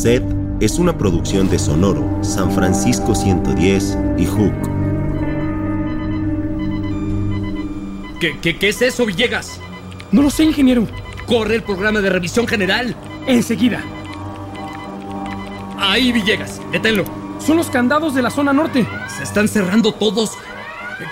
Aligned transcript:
Set 0.00 0.24
es 0.60 0.78
una 0.78 0.96
producción 0.96 1.50
de 1.50 1.58
Sonoro, 1.58 2.24
San 2.24 2.50
Francisco 2.52 3.14
110 3.14 3.98
y 4.16 4.24
Hook. 4.24 4.54
¿Qué, 8.18 8.38
qué, 8.40 8.56
qué 8.58 8.68
es 8.70 8.80
eso, 8.80 9.04
Villegas? 9.04 9.60
No 10.10 10.22
lo 10.22 10.30
sé, 10.30 10.44
ingeniero. 10.44 10.86
Corre 11.26 11.56
el 11.56 11.62
programa 11.62 12.00
de 12.00 12.08
revisión 12.08 12.46
general. 12.46 12.96
Enseguida. 13.26 13.82
Ahí, 15.78 16.12
Villegas, 16.12 16.62
deténlo. 16.72 17.04
Son 17.38 17.58
los 17.58 17.68
candados 17.68 18.14
de 18.14 18.22
la 18.22 18.30
zona 18.30 18.54
norte. 18.54 18.86
Se 19.18 19.24
están 19.24 19.48
cerrando 19.48 19.92
todos. 19.92 20.30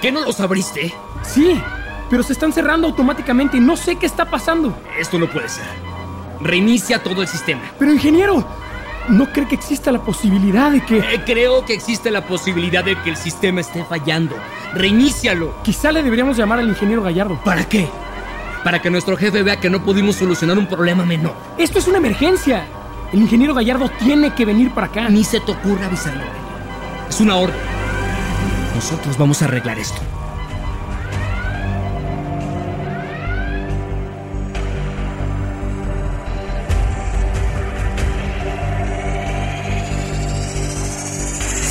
¿Qué 0.01 0.11
no 0.11 0.23
los 0.23 0.41
abriste? 0.41 0.95
Sí, 1.25 1.61
pero 2.09 2.23
se 2.23 2.33
están 2.33 2.55
cerrando 2.55 2.87
automáticamente. 2.87 3.61
No 3.61 3.77
sé 3.77 3.97
qué 3.97 4.07
está 4.07 4.31
pasando. 4.31 4.75
Esto 4.99 5.19
no 5.19 5.29
puede 5.29 5.51
ser. 5.51 5.67
Reinicia 6.41 7.03
todo 7.03 7.21
el 7.21 7.29
sistema. 7.29 7.61
Pero, 7.79 7.93
ingeniero, 7.93 8.47
¿no 9.09 9.33
cree 9.33 9.47
que 9.47 9.55
exista 9.55 9.91
la 9.93 10.03
posibilidad 10.03 10.71
de 10.71 10.85
que... 10.85 10.99
Eh, 10.99 11.23
creo 11.25 11.65
que 11.65 11.75
existe 11.75 12.11
la 12.11 12.27
posibilidad 12.27 12.85
de 12.85 12.97
que 13.03 13.11
el 13.11 13.17
sistema 13.17 13.61
esté 13.61 13.85
fallando. 13.85 14.37
Reinícialo. 14.75 15.63
Quizá 15.63 15.93
le 15.93 16.03
deberíamos 16.03 16.37
llamar 16.37 16.59
al 16.59 16.69
ingeniero 16.69 17.03
Gallardo. 17.03 17.41
¿Para 17.45 17.69
qué? 17.69 17.89
Para 18.65 18.81
que 18.81 18.91
nuestro 18.91 19.17
jefe 19.17 19.43
vea 19.43 19.59
que 19.61 19.71
no 19.71 19.83
pudimos 19.83 20.17
solucionar 20.17 20.59
un 20.59 20.67
problema 20.67 21.05
menor. 21.05 21.35
Esto 21.57 21.79
es 21.79 21.89
una 21.89 21.99
emergencia. 21.99 22.67
El 23.13 23.21
ingeniero 23.21 23.55
Gallardo 23.55 23.91
tiene 23.99 24.35
que 24.35 24.45
venir 24.45 24.73
para 24.73 24.89
acá. 24.89 25.09
Ni 25.09 25.25
se 25.25 25.41
te 25.41 25.53
ocurra 25.53 25.87
avisarle. 25.87 26.25
Es 27.09 27.21
una 27.21 27.37
orden. 27.37 27.57
Nosotros 28.75 29.17
vamos 29.17 29.41
a 29.43 29.47
arreglar 29.47 29.79
esto. 29.79 30.01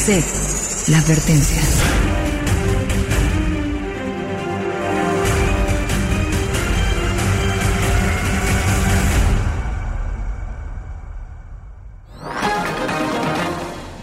La 0.07 0.99
advertencia. 0.99 1.61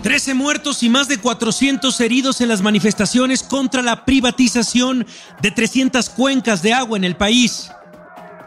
Trece 0.03 0.35
muertos 0.35 0.83
y 0.83 0.91
más 0.91 1.09
de 1.09 1.17
400 1.17 1.99
heridos 2.03 2.43
en 2.43 2.51
las 2.51 2.61
manifestaciones 2.61 3.43
contra 3.43 3.81
la 3.81 4.05
privatización 4.05 5.07
de 5.41 5.51
300 5.53 6.11
cuencas 6.11 6.61
de 6.61 6.75
agua 6.75 6.99
en 6.99 7.05
el 7.05 7.17
país. 7.17 7.71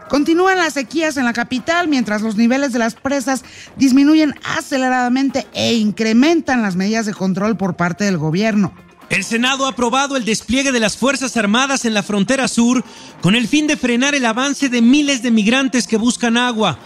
Continúan 0.08 0.58
las 0.58 0.74
sequías 0.74 1.16
en 1.16 1.24
la 1.24 1.32
capital 1.32 1.88
mientras 1.88 2.22
los 2.22 2.36
niveles 2.36 2.72
de 2.72 2.78
las 2.78 2.94
presas 2.94 3.44
disminuyen 3.76 4.34
aceleradamente 4.56 5.46
e 5.52 5.74
incrementan 5.74 6.62
las 6.62 6.76
medidas 6.76 7.06
de 7.06 7.14
control 7.14 7.56
por 7.56 7.76
parte 7.76 8.04
del 8.04 8.16
gobierno. 8.16 8.72
El 9.10 9.24
Senado 9.24 9.66
ha 9.66 9.70
aprobado 9.70 10.16
el 10.16 10.24
despliegue 10.24 10.70
de 10.70 10.80
las 10.80 10.96
Fuerzas 10.96 11.36
Armadas 11.36 11.84
en 11.84 11.94
la 11.94 12.02
frontera 12.02 12.46
sur 12.46 12.84
con 13.22 13.34
el 13.34 13.48
fin 13.48 13.66
de 13.66 13.76
frenar 13.76 14.14
el 14.14 14.26
avance 14.26 14.68
de 14.68 14.82
miles 14.82 15.22
de 15.22 15.30
migrantes 15.30 15.86
que 15.86 15.96
buscan 15.96 16.36
agua. 16.36 16.78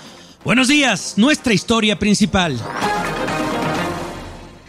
Buenos 0.44 0.68
días, 0.68 1.14
nuestra 1.16 1.52
historia 1.52 1.98
principal. 1.98 2.60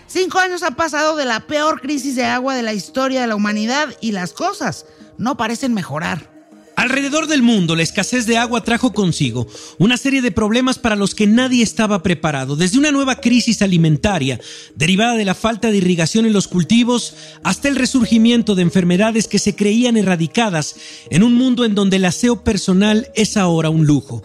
Cinco 0.08 0.40
años 0.40 0.62
han 0.64 0.76
pasado 0.76 1.16
de 1.16 1.26
la 1.26 1.42
peor 1.42 1.82
crisis 1.82 2.16
de 2.16 2.26
agua 2.26 2.56
de 2.56 2.64
la 2.64 2.74
historia 2.74 3.22
de 3.22 3.28
la 3.28 3.36
humanidad 3.36 3.90
y 4.00 4.12
las 4.12 4.34
cosas 4.34 4.86
no 5.18 5.38
parecen 5.38 5.74
mejorar. 5.74 6.33
Alrededor 6.76 7.28
del 7.28 7.44
mundo, 7.44 7.76
la 7.76 7.84
escasez 7.84 8.26
de 8.26 8.38
agua 8.38 8.64
trajo 8.64 8.94
consigo 8.94 9.48
una 9.78 9.96
serie 9.96 10.22
de 10.22 10.32
problemas 10.32 10.80
para 10.80 10.96
los 10.96 11.14
que 11.14 11.28
nadie 11.28 11.64
estaba 11.64 12.02
preparado, 12.02 12.56
desde 12.56 12.80
una 12.80 12.92
nueva 12.92 13.18
crisis 13.18 13.62
alimentaria 13.62 14.40
derivada 14.76 15.14
de 15.14 15.26
la 15.26 15.36
falta 15.36 15.70
de 15.70 15.78
irrigación 15.78 16.26
en 16.26 16.34
los 16.34 16.48
cultivos 16.48 17.16
hasta 17.44 17.68
el 17.68 17.76
resurgimiento 17.76 18.56
de 18.56 18.64
enfermedades 18.64 19.28
que 19.28 19.40
se 19.40 19.56
creían 19.56 19.98
erradicadas 19.98 20.76
en 21.10 21.24
un 21.24 21.36
mundo 21.36 21.64
en 21.64 21.76
donde 21.76 21.98
el 21.98 22.06
aseo 22.06 22.44
personal 22.44 23.10
es 23.16 23.38
ahora 23.38 23.70
un 23.70 23.86
lujo. 23.86 24.24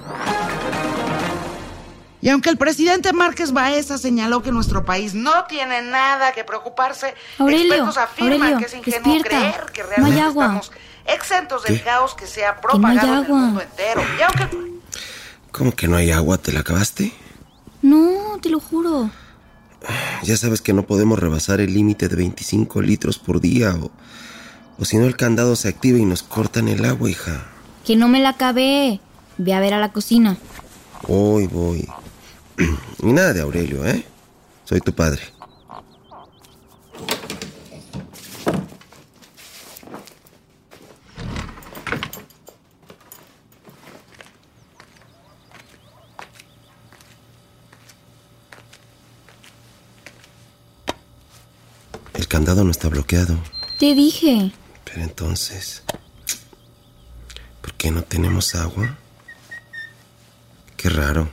Y 2.20 2.30
aunque 2.30 2.50
el 2.50 2.56
presidente 2.56 3.12
Márquez 3.12 3.52
Baeza 3.52 3.96
señaló 3.96 4.42
que 4.42 4.50
nuestro 4.50 4.84
país 4.84 5.14
no 5.14 5.44
tiene 5.44 5.82
nada 5.82 6.32
que 6.32 6.42
preocuparse, 6.42 7.14
Aurelio, 7.38 7.74
expertos 7.74 7.96
afirman 7.96 8.32
Aurelio, 8.32 8.58
que 8.58 8.64
es 8.64 8.74
ingenuo 8.74 9.14
despierta. 9.14 9.28
creer 9.28 9.72
que 9.72 9.82
No 9.82 9.88
hay 9.88 9.94
realmente 10.12 10.20
agua. 10.22 10.44
estamos 10.46 10.72
exentos 11.08 11.62
del 11.64 11.78
¿Qué? 11.78 11.84
caos 11.84 12.14
que 12.14 12.26
se 12.26 12.44
ha 12.44 12.54
no 12.54 12.60
propagado 12.60 13.14
en 13.14 13.24
el 13.24 13.28
mundo 13.28 13.60
entero. 13.60 14.02
Y 14.18 14.22
aunque 14.22 14.78
¿Cómo 15.52 15.72
que 15.72 15.88
no 15.88 15.96
hay 15.96 16.10
agua? 16.10 16.38
¿Te 16.38 16.52
la 16.52 16.60
acabaste? 16.60 17.12
No, 17.82 18.38
te 18.40 18.48
lo 18.50 18.60
juro. 18.60 19.10
Ya 20.22 20.36
sabes 20.36 20.60
que 20.60 20.72
no 20.72 20.84
podemos 20.84 21.18
rebasar 21.18 21.60
el 21.60 21.72
límite 21.72 22.08
de 22.08 22.16
25 22.16 22.82
litros 22.82 23.18
por 23.18 23.40
día 23.40 23.74
o, 23.74 23.90
o 24.78 24.84
si 24.84 24.98
no 24.98 25.06
el 25.06 25.16
candado 25.16 25.56
se 25.56 25.68
activa 25.68 25.98
y 25.98 26.04
nos 26.04 26.22
cortan 26.22 26.68
el 26.68 26.84
agua, 26.84 27.10
hija. 27.10 27.46
Que 27.84 27.96
no 27.96 28.08
me 28.08 28.20
la 28.20 28.30
acabé. 28.30 29.00
Ve 29.38 29.54
a 29.54 29.60
ver 29.60 29.74
a 29.74 29.80
la 29.80 29.92
cocina. 29.92 30.36
Voy, 31.06 31.46
voy. 31.46 31.88
Y 33.02 33.12
nada 33.12 33.32
de 33.32 33.40
Aurelio, 33.40 33.86
¿eh? 33.86 34.04
Soy 34.64 34.80
tu 34.80 34.92
padre. 34.92 35.22
No 52.54 52.70
está 52.70 52.88
bloqueado. 52.88 53.36
Te 53.78 53.94
dije. 53.94 54.52
Pero 54.84 55.02
entonces... 55.02 55.82
¿Por 57.60 57.74
qué 57.74 57.90
no 57.90 58.02
tenemos 58.02 58.54
agua? 58.54 58.96
Qué 60.78 60.88
raro. 60.88 61.28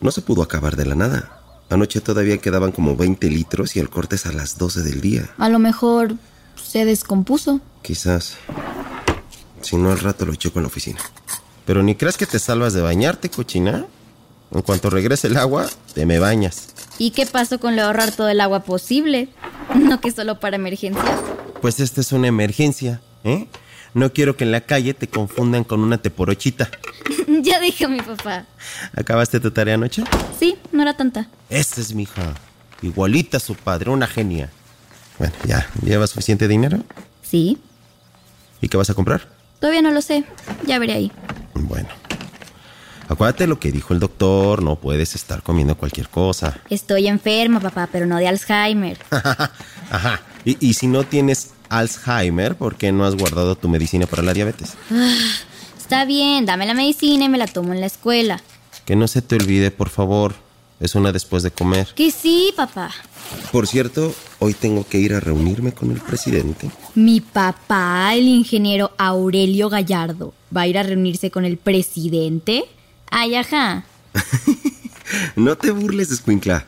No 0.00 0.10
se 0.10 0.22
pudo 0.22 0.42
acabar 0.42 0.74
de 0.74 0.86
la 0.86 0.96
nada. 0.96 1.40
Anoche 1.70 2.00
todavía 2.00 2.38
quedaban 2.38 2.72
como 2.72 2.96
20 2.96 3.30
litros 3.30 3.76
y 3.76 3.78
el 3.78 3.90
corte 3.90 4.16
es 4.16 4.26
a 4.26 4.32
las 4.32 4.58
12 4.58 4.82
del 4.82 5.00
día. 5.00 5.30
A 5.38 5.48
lo 5.48 5.60
mejor 5.60 6.16
se 6.60 6.84
descompuso. 6.84 7.60
Quizás. 7.80 8.36
Si 9.62 9.76
no, 9.76 9.92
al 9.92 10.00
rato 10.00 10.26
lo 10.26 10.34
checo 10.34 10.58
en 10.58 10.64
la 10.64 10.68
oficina. 10.68 11.00
Pero 11.64 11.84
ni 11.84 11.94
creas 11.94 12.16
que 12.16 12.26
te 12.26 12.40
salvas 12.40 12.72
de 12.72 12.82
bañarte, 12.82 13.30
cochina. 13.30 13.86
En 14.50 14.62
cuanto 14.62 14.90
regrese 14.90 15.28
el 15.28 15.36
agua, 15.36 15.70
te 15.94 16.06
me 16.06 16.18
bañas. 16.18 16.73
¿Y 16.98 17.10
qué 17.10 17.26
pasó 17.26 17.58
con 17.58 17.76
lo 17.76 17.82
de 17.82 17.86
ahorrar 17.88 18.12
todo 18.12 18.28
el 18.28 18.40
agua 18.40 18.60
posible? 18.64 19.28
No 19.74 20.00
que 20.00 20.10
solo 20.10 20.38
para 20.40 20.56
emergencias. 20.56 21.18
Pues 21.62 21.80
esta 21.80 22.00
es 22.02 22.12
una 22.12 22.28
emergencia, 22.28 23.00
¿eh? 23.24 23.48
No 23.94 24.12
quiero 24.12 24.36
que 24.36 24.44
en 24.44 24.52
la 24.52 24.60
calle 24.60 24.92
te 24.92 25.08
confundan 25.08 25.64
con 25.64 25.80
una 25.80 25.98
teporochita. 25.98 26.68
ya 27.42 27.58
dije 27.60 27.86
a 27.86 27.88
mi 27.88 28.00
papá. 28.02 28.44
¿Acabaste 28.94 29.40
tu 29.40 29.50
tarea 29.50 29.74
anoche? 29.74 30.04
Sí, 30.38 30.56
no 30.72 30.82
era 30.82 30.96
tanta. 30.96 31.28
Esta 31.48 31.80
es 31.80 31.94
mi 31.94 32.02
hija. 32.02 32.34
Igualita 32.82 33.38
a 33.38 33.40
su 33.40 33.54
padre, 33.54 33.90
una 33.90 34.06
genia. 34.06 34.50
Bueno, 35.18 35.32
ya. 35.46 35.66
¿Llevas 35.82 36.10
suficiente 36.10 36.46
dinero? 36.48 36.78
Sí, 37.22 37.58
¿Y 38.60 38.68
qué 38.68 38.76
vas 38.76 38.90
a 38.90 38.94
comprar? 38.94 39.28
todavía 39.60 39.82
no 39.82 39.90
lo 39.92 40.02
sé. 40.02 40.24
Ya 40.66 40.78
veré 40.78 40.92
ahí. 40.94 41.12
Bueno. 41.54 41.88
Acuérdate 43.08 43.46
lo 43.46 43.58
que 43.58 43.72
dijo 43.72 43.94
el 43.94 44.00
doctor, 44.00 44.62
no 44.62 44.76
puedes 44.76 45.14
estar 45.14 45.42
comiendo 45.42 45.76
cualquier 45.76 46.08
cosa. 46.08 46.58
Estoy 46.70 47.06
enferma, 47.06 47.60
papá, 47.60 47.88
pero 47.90 48.06
no 48.06 48.16
de 48.16 48.28
Alzheimer. 48.28 48.98
Ajá. 49.90 50.22
Y, 50.44 50.56
y 50.66 50.74
si 50.74 50.86
no 50.86 51.04
tienes 51.04 51.52
Alzheimer, 51.68 52.56
¿por 52.56 52.76
qué 52.76 52.92
no 52.92 53.04
has 53.04 53.14
guardado 53.14 53.56
tu 53.56 53.68
medicina 53.68 54.06
para 54.06 54.22
la 54.22 54.32
diabetes? 54.32 54.74
Está 55.78 56.04
bien, 56.04 56.46
dame 56.46 56.66
la 56.66 56.74
medicina 56.74 57.24
y 57.24 57.28
me 57.28 57.38
la 57.38 57.46
tomo 57.46 57.72
en 57.72 57.80
la 57.80 57.86
escuela. 57.86 58.42
Que 58.84 58.96
no 58.96 59.08
se 59.08 59.22
te 59.22 59.36
olvide, 59.36 59.70
por 59.70 59.90
favor. 59.90 60.34
Es 60.80 60.94
una 60.94 61.12
después 61.12 61.42
de 61.42 61.50
comer. 61.50 61.88
Que 61.94 62.10
sí, 62.10 62.52
papá. 62.56 62.90
Por 63.52 63.66
cierto, 63.66 64.14
hoy 64.38 64.54
tengo 64.54 64.86
que 64.86 64.98
ir 64.98 65.14
a 65.14 65.20
reunirme 65.20 65.72
con 65.72 65.90
el 65.90 66.00
presidente. 66.00 66.70
Mi 66.94 67.20
papá, 67.20 68.14
el 68.14 68.26
ingeniero 68.28 68.92
Aurelio 68.98 69.68
Gallardo, 69.68 70.34
va 70.54 70.62
a 70.62 70.66
ir 70.66 70.76
a 70.78 70.82
reunirse 70.82 71.30
con 71.30 71.44
el 71.44 71.56
presidente. 71.56 72.64
Ay, 73.16 73.36
ajá. 73.36 73.84
No 75.36 75.56
te 75.56 75.70
burles, 75.70 76.10
Escuincla. 76.10 76.66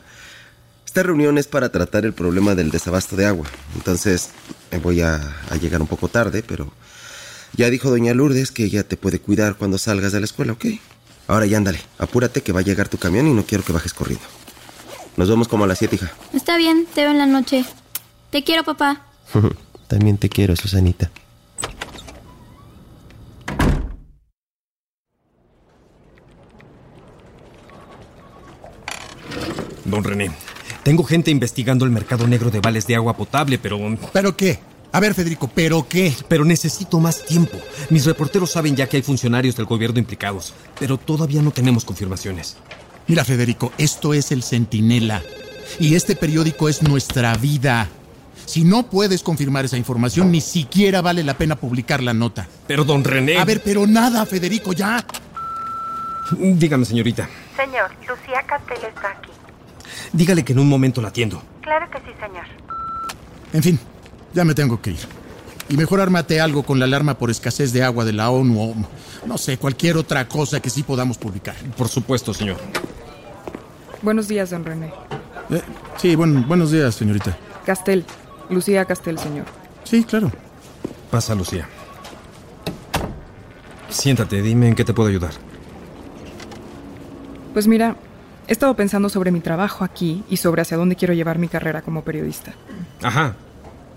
Esta 0.85 1.03
reunión 1.03 1.37
es 1.37 1.47
para 1.47 1.69
tratar 1.73 2.05
el 2.05 2.13
problema 2.13 2.55
del 2.55 2.71
desabasto 2.71 3.17
de 3.17 3.25
agua. 3.25 3.45
Entonces, 3.75 4.29
eh, 4.71 4.77
voy 4.81 5.01
a, 5.01 5.15
a 5.49 5.55
llegar 5.57 5.81
un 5.81 5.87
poco 5.87 6.07
tarde, 6.07 6.43
pero 6.47 6.71
ya 7.53 7.69
dijo 7.69 7.89
doña 7.89 8.13
Lourdes 8.13 8.51
que 8.51 8.63
ella 8.63 8.87
te 8.87 8.95
puede 8.95 9.19
cuidar 9.19 9.55
cuando 9.55 9.77
salgas 9.77 10.13
de 10.13 10.21
la 10.21 10.25
escuela, 10.25 10.53
¿ok? 10.53 10.65
Ahora 11.27 11.45
ya 11.45 11.57
ándale, 11.57 11.81
apúrate 11.97 12.41
que 12.41 12.53
va 12.53 12.61
a 12.61 12.63
llegar 12.63 12.87
tu 12.87 12.97
camión 12.97 13.27
y 13.27 13.33
no 13.33 13.43
quiero 13.43 13.65
que 13.65 13.73
bajes 13.73 13.93
corriendo. 13.93 14.25
Nos 15.17 15.27
vemos 15.27 15.49
como 15.49 15.65
a 15.65 15.67
las 15.67 15.79
7, 15.79 15.95
hija. 15.97 16.13
Está 16.33 16.55
bien, 16.55 16.87
te 16.95 17.01
veo 17.01 17.11
en 17.11 17.17
la 17.17 17.25
noche. 17.25 17.65
Te 18.29 18.45
quiero, 18.45 18.63
papá. 18.63 19.01
También 19.89 20.17
te 20.17 20.29
quiero, 20.29 20.55
Susanita. 20.55 21.11
Don 29.87 30.03
René, 30.03 30.31
tengo 30.83 31.03
gente 31.03 31.31
investigando 31.31 31.85
el 31.85 31.91
mercado 31.91 32.27
negro 32.27 32.51
de 32.51 32.59
vales 32.59 32.85
de 32.87 32.95
agua 32.95 33.15
potable, 33.15 33.57
pero... 33.57 33.79
¿Pero 34.13 34.35
qué? 34.35 34.59
A 34.91 34.99
ver, 34.99 35.13
Federico, 35.13 35.49
¿pero 35.53 35.87
qué? 35.87 36.13
Pero 36.27 36.45
necesito 36.45 36.99
más 36.99 37.25
tiempo. 37.25 37.57
Mis 37.89 38.05
reporteros 38.05 38.51
saben 38.51 38.75
ya 38.75 38.87
que 38.87 38.97
hay 38.97 39.03
funcionarios 39.03 39.55
del 39.55 39.65
gobierno 39.65 39.99
implicados, 39.99 40.53
pero 40.79 40.97
todavía 40.97 41.41
no 41.41 41.51
tenemos 41.51 41.85
confirmaciones. 41.85 42.57
Mira, 43.07 43.23
Federico, 43.23 43.71
esto 43.77 44.13
es 44.13 44.31
el 44.31 44.43
Centinela. 44.43 45.23
Y 45.79 45.95
este 45.95 46.15
periódico 46.15 46.67
es 46.67 46.83
nuestra 46.83 47.35
vida. 47.35 47.89
Si 48.45 48.63
no 48.63 48.89
puedes 48.89 49.23
confirmar 49.23 49.65
esa 49.65 49.77
información, 49.77 50.31
ni 50.31 50.41
siquiera 50.41 51.01
vale 51.01 51.23
la 51.23 51.37
pena 51.37 51.55
publicar 51.55 52.01
la 52.01 52.13
nota. 52.13 52.47
Pero, 52.65 52.83
don 52.83 53.03
René... 53.03 53.37
A 53.37 53.45
ver, 53.45 53.61
pero 53.63 53.85
nada, 53.87 54.25
Federico, 54.25 54.73
ya. 54.73 55.05
Dígame, 56.31 56.85
señorita. 56.85 57.29
Señor, 57.55 57.91
Lucía 58.07 58.43
Castel 58.47 58.77
está 58.85 59.11
aquí. 59.11 59.31
Dígale 60.13 60.43
que 60.45 60.53
en 60.53 60.59
un 60.59 60.69
momento 60.69 61.01
la 61.01 61.09
atiendo. 61.09 61.41
Claro 61.61 61.89
que 61.91 61.97
sí, 61.99 62.11
señor. 62.19 62.45
En 63.53 63.63
fin, 63.63 63.79
ya 64.33 64.43
me 64.45 64.53
tengo 64.53 64.81
que 64.81 64.91
ir. 64.91 64.99
Y 65.69 65.75
mejor 65.77 65.99
ármate 65.99 66.39
algo 66.39 66.63
con 66.63 66.79
la 66.79 66.85
alarma 66.85 67.17
por 67.17 67.29
escasez 67.29 67.73
de 67.73 67.83
agua 67.83 68.05
de 68.05 68.13
la 68.13 68.29
ONU 68.29 68.61
o, 68.61 68.75
no 69.25 69.37
sé, 69.37 69.57
cualquier 69.57 69.97
otra 69.97 70.27
cosa 70.27 70.59
que 70.61 70.69
sí 70.69 70.83
podamos 70.83 71.17
publicar. 71.17 71.55
Por 71.77 71.89
supuesto, 71.89 72.33
señor. 72.33 72.57
Buenos 74.01 74.27
días, 74.27 74.49
don 74.51 74.63
René. 74.63 74.93
Eh, 75.49 75.61
sí, 75.97 76.15
buen- 76.15 76.47
buenos 76.47 76.71
días, 76.71 76.95
señorita. 76.95 77.37
Castel. 77.65 78.05
Lucía 78.49 78.85
Castel, 78.85 79.19
señor. 79.19 79.45
Sí, 79.83 80.03
claro. 80.05 80.31
Pasa, 81.11 81.35
Lucía. 81.35 81.67
Siéntate, 83.89 84.41
dime 84.41 84.69
en 84.69 84.75
qué 84.75 84.83
te 84.85 84.93
puedo 84.93 85.09
ayudar. 85.09 85.31
Pues 87.53 87.67
mira, 87.67 87.95
he 88.47 88.51
estado 88.53 88.75
pensando 88.75 89.09
sobre 89.09 89.31
mi 89.31 89.41
trabajo 89.41 89.83
aquí 89.83 90.23
y 90.29 90.37
sobre 90.37 90.61
hacia 90.61 90.77
dónde 90.77 90.95
quiero 90.95 91.13
llevar 91.13 91.37
mi 91.37 91.47
carrera 91.47 91.81
como 91.81 92.03
periodista. 92.03 92.53
Ajá. 93.03 93.35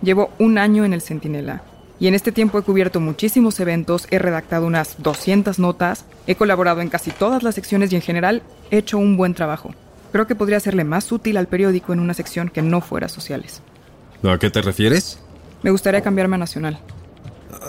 Llevo 0.02 0.30
un 0.38 0.58
año 0.58 0.84
en 0.84 0.92
el 0.92 1.02
Centinela 1.02 1.62
y 1.98 2.08
en 2.08 2.14
este 2.14 2.32
tiempo 2.32 2.58
he 2.58 2.62
cubierto 2.62 2.98
muchísimos 2.98 3.60
eventos, 3.60 4.06
he 4.10 4.18
redactado 4.18 4.66
unas 4.66 4.96
200 5.02 5.58
notas, 5.58 6.04
he 6.26 6.34
colaborado 6.34 6.80
en 6.80 6.88
casi 6.88 7.10
todas 7.10 7.42
las 7.42 7.54
secciones 7.54 7.92
y 7.92 7.96
en 7.96 8.02
general 8.02 8.42
he 8.70 8.78
hecho 8.78 8.98
un 8.98 9.16
buen 9.16 9.34
trabajo. 9.34 9.74
Creo 10.10 10.26
que 10.26 10.34
podría 10.34 10.58
serle 10.58 10.84
más 10.84 11.12
útil 11.12 11.36
al 11.36 11.46
periódico 11.46 11.92
en 11.92 12.00
una 12.00 12.14
sección 12.14 12.48
que 12.48 12.62
no 12.62 12.80
fuera 12.80 13.08
sociales. 13.08 13.62
¿A 14.24 14.38
qué 14.38 14.50
te 14.50 14.62
refieres? 14.62 15.20
Me 15.62 15.70
gustaría 15.70 16.00
cambiarme 16.00 16.36
a 16.36 16.38
Nacional. 16.38 16.80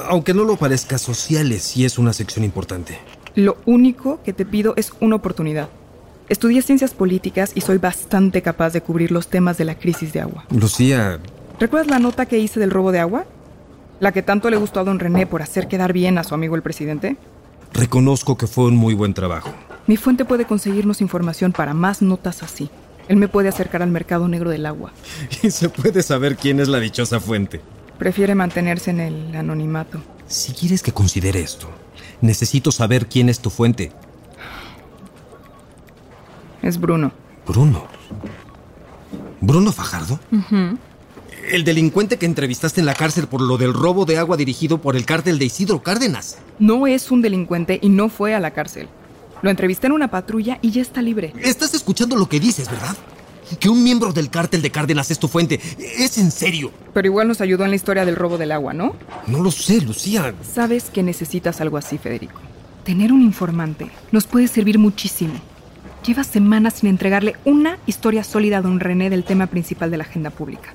Aunque 0.08 0.34
no 0.34 0.46
lo 0.46 0.56
parezca, 0.56 0.98
sociales 0.98 1.64
sí 1.64 1.86
es 1.86 1.98
una 1.98 2.14
sección 2.14 2.46
importante. 2.46 2.98
Lo 3.36 3.58
único 3.66 4.22
que 4.24 4.34
te 4.34 4.46
pido 4.46 4.74
es 4.78 4.94
una 5.00 5.18
oportunidad. 5.18 5.70
Estudié 6.32 6.62
ciencias 6.62 6.94
políticas 6.94 7.52
y 7.56 7.60
soy 7.60 7.78
bastante 7.78 8.42
capaz 8.42 8.72
de 8.72 8.80
cubrir 8.80 9.12
los 9.12 9.28
temas 9.28 9.58
de 9.58 9.66
la 9.66 9.76
crisis 9.76 10.14
de 10.14 10.22
agua. 10.22 10.46
Lucía, 10.50 11.20
¿Recuerdas 11.60 11.90
la 11.92 12.00
nota 12.00 12.26
que 12.26 12.40
hice 12.40 12.58
del 12.58 12.72
robo 12.72 12.94
de 12.94 13.00
agua? 13.00 13.26
La 14.00 14.14
que 14.14 14.22
tanto 14.22 14.50
le 14.50 14.56
gustó 14.56 14.80
a 14.80 14.86
don 14.86 14.98
René 14.98 15.28
por 15.28 15.42
hacer 15.42 15.68
quedar 15.68 15.92
bien 15.92 16.18
a 16.18 16.24
su 16.24 16.34
amigo 16.34 16.56
el 16.56 16.62
presidente. 16.62 17.18
reconozco 17.74 18.38
que 18.38 18.48
fue 18.48 18.64
un 18.64 18.78
muy 18.78 18.94
buen 18.94 19.14
trabajo. 19.14 19.52
Mi 19.88 19.98
fuente 19.98 20.24
puede 20.24 20.46
conseguirnos 20.46 21.02
información 21.02 21.52
para 21.52 21.74
más 21.74 22.02
notas 22.02 22.44
así. 22.44 22.70
Él 23.10 23.18
me 23.18 23.28
puede 23.28 23.50
acercar 23.50 23.82
al 23.82 23.92
mercado 23.92 24.30
negro 24.30 24.52
del 24.52 24.66
agua. 24.68 24.94
Y 25.44 25.52
se 25.52 25.68
puede 25.68 26.02
saber 26.02 26.38
quién 26.38 26.62
es 26.62 26.70
la 26.70 26.80
dichosa 26.80 27.20
fuente. 27.20 27.60
Prefiere 28.00 28.36
mantenerse 28.36 28.92
en 28.92 29.02
el 29.02 29.36
anonimato. 29.36 30.00
Si 30.28 30.54
quieres 30.54 30.82
que 30.82 30.94
considere 30.94 31.42
esto, 31.42 31.68
necesito 32.22 32.72
saber 32.72 33.08
quién 33.08 33.28
es 33.28 33.42
tu 33.42 33.50
fuente. 33.50 33.92
Es 36.62 36.80
Bruno. 36.80 37.12
Bruno. 37.48 37.88
¿Bruno 39.40 39.72
Fajardo? 39.72 40.20
El 41.52 41.64
delincuente 41.64 42.18
que 42.18 42.28
entrevistaste 42.28 42.80
en 42.80 42.86
la 42.86 42.94
cárcel 42.94 43.28
por 43.28 43.42
lo 43.42 43.58
del 43.58 43.74
robo 43.74 44.06
de 44.06 44.18
agua 44.18 44.38
dirigido 44.38 44.80
por 44.80 44.96
el 44.96 45.06
cártel 45.06 45.40
de 45.40 45.46
Isidro 45.46 45.82
Cárdenas. 45.82 46.38
No 46.60 46.86
es 46.86 47.10
un 47.10 47.22
delincuente 47.22 47.80
y 47.82 47.90
no 47.90 48.10
fue 48.10 48.36
a 48.36 48.40
la 48.40 48.52
cárcel. 48.52 48.88
Lo 49.42 49.50
entrevisté 49.50 49.88
en 49.88 49.94
una 49.94 50.10
patrulla 50.10 50.60
y 50.62 50.70
ya 50.70 50.84
está 50.84 51.02
libre. 51.02 51.34
Estás 51.42 51.74
escuchando 51.74 52.16
lo 52.16 52.30
que 52.30 52.40
dices, 52.40 52.70
¿verdad? 52.70 52.96
Que 53.60 53.70
un 53.70 53.84
miembro 53.84 54.14
del 54.14 54.30
cártel 54.30 54.62
de 54.62 54.72
Cárdenas 54.72 55.12
es 55.12 55.20
tu 55.20 55.28
fuente. 55.28 55.60
Es 55.98 56.18
en 56.18 56.32
serio. 56.32 56.72
Pero 56.94 57.08
igual 57.08 57.28
nos 57.28 57.42
ayudó 57.42 57.66
en 57.66 57.72
la 57.72 57.76
historia 57.76 58.06
del 58.06 58.16
robo 58.16 58.38
del 58.38 58.52
agua, 58.52 58.74
¿no? 58.74 58.96
No 59.28 59.42
lo 59.42 59.52
sé, 59.52 59.82
Lucía. 59.82 60.34
Sabes 60.54 60.90
que 60.90 61.04
necesitas 61.04 61.60
algo 61.60 61.76
así, 61.78 61.98
Federico. 61.98 62.40
Tener 62.86 63.12
un 63.12 63.22
informante 63.22 63.90
nos 64.12 64.26
puede 64.26 64.48
servir 64.48 64.80
muchísimo. 64.80 65.34
Lleva 66.06 66.24
semanas 66.24 66.76
sin 66.76 66.90
entregarle 66.90 67.36
una 67.46 67.78
historia 67.86 68.24
sólida 68.24 68.58
a 68.58 68.62
don 68.62 68.80
René 68.80 69.12
del 69.12 69.24
tema 69.24 69.46
principal 69.46 69.92
de 69.92 69.98
la 69.98 70.04
agenda 70.04 70.32
pública. 70.32 70.74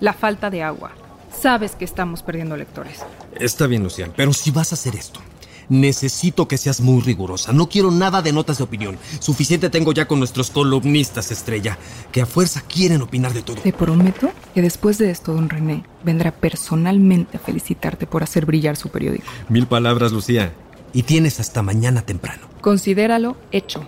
La 0.00 0.14
falta 0.14 0.48
de 0.48 0.62
agua. 0.62 0.92
Sabes 1.30 1.74
que 1.74 1.84
estamos 1.84 2.22
perdiendo 2.22 2.56
lectores. 2.56 3.00
Está 3.38 3.66
bien, 3.66 3.82
Lucía, 3.82 4.10
pero 4.16 4.32
si 4.32 4.50
vas 4.50 4.72
a 4.72 4.76
hacer 4.76 4.94
esto, 4.94 5.20
necesito 5.68 6.48
que 6.48 6.56
seas 6.56 6.80
muy 6.80 7.02
rigurosa. 7.02 7.52
No 7.52 7.68
quiero 7.68 7.90
nada 7.90 8.22
de 8.22 8.32
notas 8.32 8.56
de 8.56 8.64
opinión. 8.64 8.96
Suficiente 9.18 9.68
tengo 9.68 9.92
ya 9.92 10.08
con 10.08 10.20
nuestros 10.20 10.50
columnistas 10.50 11.30
estrella, 11.30 11.76
que 12.10 12.22
a 12.22 12.26
fuerza 12.26 12.62
quieren 12.62 13.02
opinar 13.02 13.34
de 13.34 13.42
todo. 13.42 13.60
Te 13.60 13.74
prometo 13.74 14.30
que 14.54 14.62
después 14.62 14.96
de 14.96 15.10
esto, 15.10 15.34
don 15.34 15.50
René 15.50 15.84
vendrá 16.02 16.30
personalmente 16.30 17.36
a 17.36 17.40
felicitarte 17.40 18.06
por 18.06 18.22
hacer 18.22 18.46
brillar 18.46 18.76
su 18.76 18.88
periódico. 18.88 19.26
Mil 19.50 19.66
palabras, 19.66 20.12
Lucía. 20.12 20.54
Y 20.94 21.02
tienes 21.02 21.40
hasta 21.40 21.60
mañana 21.60 22.00
temprano. 22.00 22.46
Considéralo 22.62 23.36
hecho. 23.52 23.86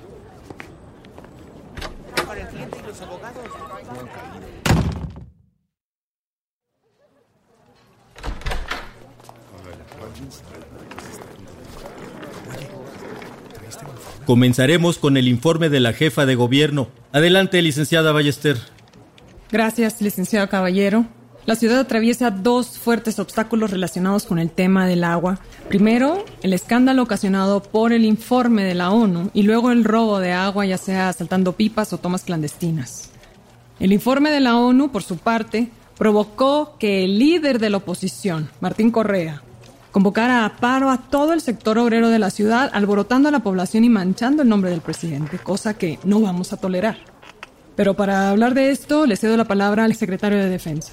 Comenzaremos 14.29 14.99
con 14.99 15.17
el 15.17 15.27
informe 15.27 15.71
de 15.71 15.81
la 15.81 15.95
jefa 15.95 16.27
de 16.27 16.35
gobierno. 16.35 16.89
Adelante, 17.13 17.63
licenciada 17.63 18.13
Ballester. 18.13 18.59
Gracias, 19.51 20.03
licenciado 20.03 20.51
Caballero. 20.51 21.07
La 21.47 21.55
ciudad 21.55 21.79
atraviesa 21.79 22.31
dos 22.31 22.79
fuertes 22.79 23.19
obstáculos 23.21 23.71
relacionados 23.71 24.27
con 24.27 24.39
el 24.39 24.51
tema 24.51 24.87
del 24.87 25.05
agua. 25.05 25.41
Primero, 25.71 26.27
el 26.43 26.53
escándalo 26.53 27.05
ocasionado 27.05 27.63
por 27.63 27.95
el 27.95 28.05
informe 28.05 28.65
de 28.65 28.75
la 28.75 28.91
ONU 28.91 29.31
y 29.33 29.45
luego 29.45 29.71
el 29.71 29.83
robo 29.83 30.19
de 30.19 30.33
agua, 30.33 30.67
ya 30.67 30.77
sea 30.77 31.11
saltando 31.15 31.55
pipas 31.55 31.95
o 31.95 31.97
tomas 31.97 32.25
clandestinas. 32.25 33.09
El 33.81 33.95
informe 33.95 34.31
de 34.31 34.41
la 34.41 34.59
ONU, 34.59 34.93
por 34.93 35.03
su 35.03 35.17
parte, 35.17 35.71
provocó 35.97 36.77
que 36.79 37.07
el 37.07 37.19
líder 37.19 37.59
de 37.59 37.71
la 37.71 37.79
oposición, 37.79 38.51
Martín 38.61 38.91
Correa, 38.91 39.43
convocara 39.91 40.45
a 40.45 40.57
paro 40.57 40.91
a 40.91 40.99
todo 40.99 41.33
el 41.33 41.41
sector 41.41 41.79
obrero 41.79 42.09
de 42.09 42.19
la 42.19 42.31
ciudad, 42.31 42.71
alborotando 42.73 43.29
a 43.29 43.33
la 43.33 43.41
población 43.41 43.85
y 43.85 43.89
manchando 43.89 44.43
el 44.43 44.49
nombre 44.49 44.71
del 44.71 44.81
presidente, 44.81 45.39
cosa 45.39 45.75
que 45.75 45.99
no 46.05 46.21
vamos 46.21 46.53
a 46.53 46.57
tolerar. 46.57 46.99
Pero 47.77 47.95
para 47.95 48.31
hablar 48.31 48.55
de 48.55 48.71
esto, 48.71 49.07
le 49.07 49.17
cedo 49.17 49.37
la 49.37 49.47
palabra 49.47 49.85
al 49.85 49.95
secretario 49.95 50.39
de 50.39 50.49
Defensa. 50.49 50.93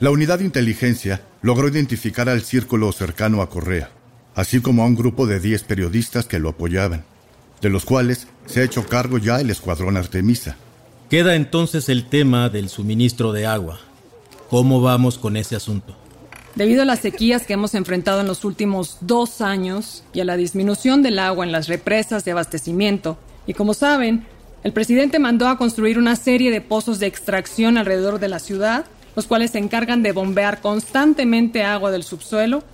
La 0.00 0.10
unidad 0.10 0.38
de 0.38 0.44
inteligencia 0.44 1.22
logró 1.42 1.68
identificar 1.68 2.28
al 2.28 2.42
círculo 2.42 2.92
cercano 2.92 3.42
a 3.42 3.50
Correa, 3.50 3.90
así 4.36 4.60
como 4.60 4.82
a 4.82 4.86
un 4.86 4.94
grupo 4.94 5.26
de 5.26 5.40
10 5.40 5.64
periodistas 5.64 6.26
que 6.26 6.38
lo 6.38 6.50
apoyaban, 6.50 7.04
de 7.60 7.70
los 7.70 7.84
cuales 7.84 8.28
se 8.46 8.60
ha 8.60 8.64
hecho 8.64 8.86
cargo 8.86 9.18
ya 9.18 9.40
el 9.40 9.50
escuadrón 9.50 9.96
Artemisa. 9.96 10.56
Queda 11.10 11.34
entonces 11.34 11.88
el 11.88 12.08
tema 12.08 12.48
del 12.48 12.68
suministro 12.68 13.32
de 13.32 13.46
agua. 13.46 13.80
¿Cómo 14.50 14.80
vamos 14.80 15.18
con 15.18 15.36
ese 15.36 15.56
asunto? 15.56 15.96
Debido 16.58 16.82
a 16.82 16.84
las 16.84 16.98
sequías 16.98 17.46
que 17.46 17.52
hemos 17.52 17.76
enfrentado 17.76 18.20
en 18.20 18.26
los 18.26 18.44
últimos 18.44 18.98
dos 19.00 19.42
años 19.42 20.02
y 20.12 20.18
a 20.18 20.24
la 20.24 20.36
disminución 20.36 21.04
del 21.04 21.20
agua 21.20 21.44
en 21.44 21.52
las 21.52 21.68
represas 21.68 22.24
de 22.24 22.32
abastecimiento, 22.32 23.16
y 23.46 23.54
como 23.54 23.74
saben, 23.74 24.26
el 24.64 24.72
presidente 24.72 25.20
mandó 25.20 25.46
a 25.46 25.56
construir 25.56 26.00
una 26.00 26.16
serie 26.16 26.50
de 26.50 26.60
pozos 26.60 26.98
de 26.98 27.06
extracción 27.06 27.78
alrededor 27.78 28.18
de 28.18 28.26
la 28.26 28.40
ciudad, 28.40 28.86
los 29.14 29.28
cuales 29.28 29.52
se 29.52 29.58
encargan 29.58 30.02
de 30.02 30.10
bombear 30.10 30.60
constantemente 30.60 31.62
agua 31.62 31.92
del 31.92 32.02
subsuelo. 32.02 32.64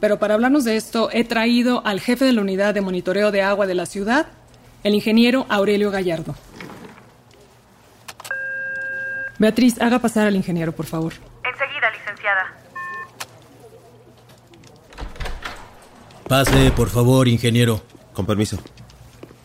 Pero 0.00 0.18
para 0.18 0.32
hablarnos 0.32 0.64
de 0.64 0.76
esto, 0.76 1.10
he 1.12 1.24
traído 1.24 1.82
al 1.84 2.00
jefe 2.00 2.24
de 2.24 2.32
la 2.32 2.40
unidad 2.40 2.72
de 2.72 2.80
monitoreo 2.80 3.30
de 3.30 3.42
agua 3.42 3.66
de 3.66 3.74
la 3.74 3.84
ciudad, 3.84 4.26
el 4.84 4.94
ingeniero 4.94 5.44
Aurelio 5.50 5.90
Gallardo. 5.90 6.34
Beatriz, 9.38 9.78
haga 9.82 9.98
pasar 9.98 10.28
al 10.28 10.34
ingeniero, 10.34 10.72
por 10.72 10.86
favor. 10.86 11.12
Enseguida, 11.44 11.90
licenciada. 11.90 12.63
Pase, 16.28 16.70
por 16.72 16.88
favor, 16.88 17.28
ingeniero. 17.28 17.82
Con 18.12 18.26
permiso. 18.26 18.58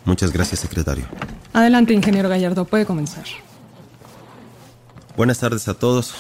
Muchas 0.05 0.31
gracias, 0.31 0.61
secretario. 0.61 1.05
Adelante, 1.53 1.93
ingeniero 1.93 2.29
Gallardo, 2.29 2.65
puede 2.65 2.85
comenzar. 2.85 3.25
Buenas 5.17 5.39
tardes 5.39 5.67
a 5.67 5.73
todos. 5.73 6.13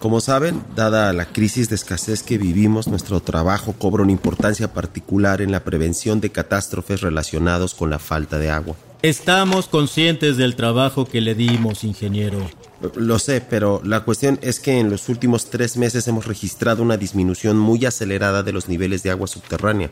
Como 0.00 0.20
saben, 0.20 0.62
dada 0.74 1.12
la 1.12 1.26
crisis 1.26 1.68
de 1.68 1.76
escasez 1.76 2.22
que 2.22 2.36
vivimos, 2.36 2.88
nuestro 2.88 3.20
trabajo 3.20 3.72
cobra 3.72 4.02
una 4.02 4.12
importancia 4.12 4.72
particular 4.72 5.40
en 5.40 5.52
la 5.52 5.60
prevención 5.60 6.20
de 6.20 6.30
catástrofes 6.30 7.00
relacionados 7.00 7.74
con 7.74 7.88
la 7.88 7.98
falta 7.98 8.38
de 8.38 8.50
agua. 8.50 8.76
Estamos 9.02 9.68
conscientes 9.68 10.36
del 10.36 10.56
trabajo 10.56 11.06
que 11.06 11.20
le 11.20 11.34
dimos, 11.34 11.84
ingeniero. 11.84 12.50
Lo 12.96 13.18
sé, 13.18 13.40
pero 13.40 13.80
la 13.84 14.00
cuestión 14.04 14.38
es 14.42 14.60
que 14.60 14.78
en 14.78 14.90
los 14.90 15.08
últimos 15.08 15.50
tres 15.50 15.76
meses 15.76 16.06
hemos 16.08 16.26
registrado 16.26 16.82
una 16.82 16.96
disminución 16.96 17.58
muy 17.58 17.84
acelerada 17.86 18.42
de 18.42 18.52
los 18.52 18.68
niveles 18.68 19.02
de 19.02 19.10
agua 19.10 19.26
subterránea, 19.26 19.90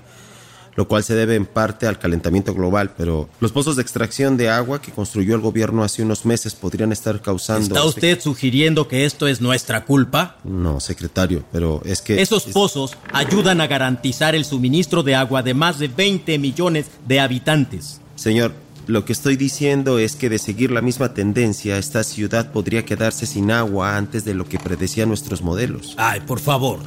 lo 0.74 0.88
cual 0.88 1.04
se 1.04 1.14
debe 1.14 1.34
en 1.34 1.44
parte 1.44 1.86
al 1.86 1.98
calentamiento 1.98 2.54
global, 2.54 2.94
pero 2.96 3.28
los 3.40 3.52
pozos 3.52 3.76
de 3.76 3.82
extracción 3.82 4.36
de 4.38 4.48
agua 4.48 4.80
que 4.80 4.90
construyó 4.90 5.34
el 5.34 5.40
gobierno 5.42 5.82
hace 5.84 6.02
unos 6.02 6.24
meses 6.24 6.54
podrían 6.54 6.92
estar 6.92 7.20
causando... 7.20 7.74
¿Está 7.74 7.84
usted 7.84 8.20
sugiriendo 8.20 8.88
que 8.88 9.04
esto 9.04 9.28
es 9.28 9.40
nuestra 9.42 9.84
culpa? 9.84 10.36
No, 10.44 10.80
secretario, 10.80 11.44
pero 11.52 11.82
es 11.84 12.00
que... 12.00 12.22
Esos 12.22 12.46
es- 12.46 12.52
pozos 12.54 12.96
ayudan 13.12 13.60
a 13.60 13.66
garantizar 13.66 14.34
el 14.34 14.44
suministro 14.46 15.02
de 15.02 15.14
agua 15.14 15.42
de 15.42 15.52
más 15.54 15.78
de 15.78 15.88
20 15.88 16.38
millones 16.38 16.86
de 17.06 17.20
habitantes. 17.20 18.00
Señor, 18.16 18.54
lo 18.86 19.04
que 19.04 19.12
estoy 19.12 19.36
diciendo 19.36 19.98
es 19.98 20.16
que 20.16 20.28
de 20.28 20.38
seguir 20.38 20.70
la 20.70 20.80
misma 20.80 21.14
tendencia, 21.14 21.78
esta 21.78 22.02
ciudad 22.02 22.52
podría 22.52 22.84
quedarse 22.84 23.26
sin 23.26 23.50
agua 23.50 23.96
antes 23.96 24.24
de 24.24 24.34
lo 24.34 24.46
que 24.46 24.58
predecían 24.58 25.08
nuestros 25.08 25.42
modelos. 25.42 25.94
Ay, 25.98 26.20
por 26.20 26.40
favor. 26.40 26.80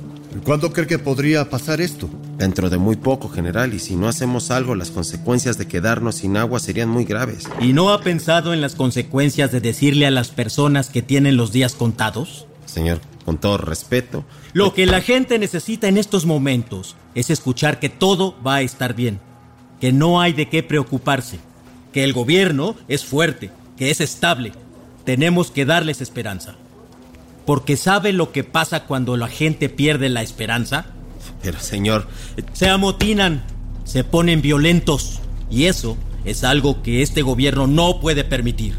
¿Cuándo 0.43 0.73
cree 0.73 0.87
que 0.87 0.99
podría 0.99 1.49
pasar 1.49 1.79
esto? 1.79 2.09
Dentro 2.37 2.69
de 2.69 2.77
muy 2.77 2.97
poco, 2.97 3.29
general, 3.29 3.73
y 3.73 3.79
si 3.79 3.95
no 3.95 4.09
hacemos 4.09 4.51
algo, 4.51 4.75
las 4.75 4.91
consecuencias 4.91 5.57
de 5.57 5.67
quedarnos 5.67 6.15
sin 6.15 6.35
agua 6.35 6.59
serían 6.59 6.89
muy 6.89 7.05
graves. 7.05 7.47
¿Y 7.61 7.71
no 7.71 7.91
ha 7.91 8.01
pensado 8.01 8.53
en 8.53 8.59
las 8.59 8.75
consecuencias 8.75 9.53
de 9.53 9.61
decirle 9.61 10.05
a 10.05 10.11
las 10.11 10.29
personas 10.29 10.89
que 10.89 11.01
tienen 11.01 11.37
los 11.37 11.53
días 11.53 11.73
contados? 11.73 12.47
Señor, 12.65 12.99
con 13.23 13.37
todo 13.37 13.57
respeto, 13.57 14.25
Lo 14.51 14.73
que 14.73 14.85
la 14.85 15.01
gente 15.01 15.39
necesita 15.39 15.87
en 15.87 15.97
estos 15.97 16.25
momentos 16.25 16.97
es 17.15 17.29
escuchar 17.29 17.79
que 17.79 17.89
todo 17.89 18.35
va 18.45 18.55
a 18.55 18.61
estar 18.61 18.93
bien, 18.93 19.19
que 19.79 19.93
no 19.93 20.19
hay 20.19 20.33
de 20.33 20.49
qué 20.49 20.63
preocuparse, 20.63 21.39
que 21.95 22.03
el 22.03 22.11
gobierno 22.11 22.75
es 22.89 23.05
fuerte, 23.05 23.51
que 23.77 23.89
es 23.89 24.01
estable. 24.01 24.51
Tenemos 25.05 25.49
que 25.49 25.63
darles 25.63 26.01
esperanza. 26.01 26.55
Porque 27.45 27.77
¿sabe 27.77 28.11
lo 28.11 28.33
que 28.33 28.43
pasa 28.43 28.83
cuando 28.83 29.15
la 29.15 29.29
gente 29.29 29.69
pierde 29.69 30.09
la 30.09 30.21
esperanza? 30.21 30.87
pero 31.41 31.57
señor, 31.57 32.05
Se 32.51 32.67
amotinan, 32.67 33.43
se 33.85 34.03
ponen 34.03 34.41
violentos. 34.41 35.21
Y 35.49 35.67
eso 35.67 35.95
es 36.25 36.43
algo 36.43 36.83
que 36.83 37.01
este 37.01 37.21
gobierno 37.21 37.65
no 37.65 38.01
puede 38.01 38.25
permitir. 38.25 38.73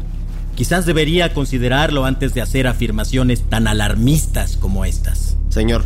Quizás 0.55 0.85
debería 0.85 1.33
considerarlo 1.33 2.05
antes 2.05 2.35
de 2.35 2.41
hacer 2.43 2.67
afirmaciones 2.67 3.41
tan 3.49 3.67
alarmistas 3.67 4.57
como 4.57 4.85
estas. 4.85 5.37
señor, 5.49 5.83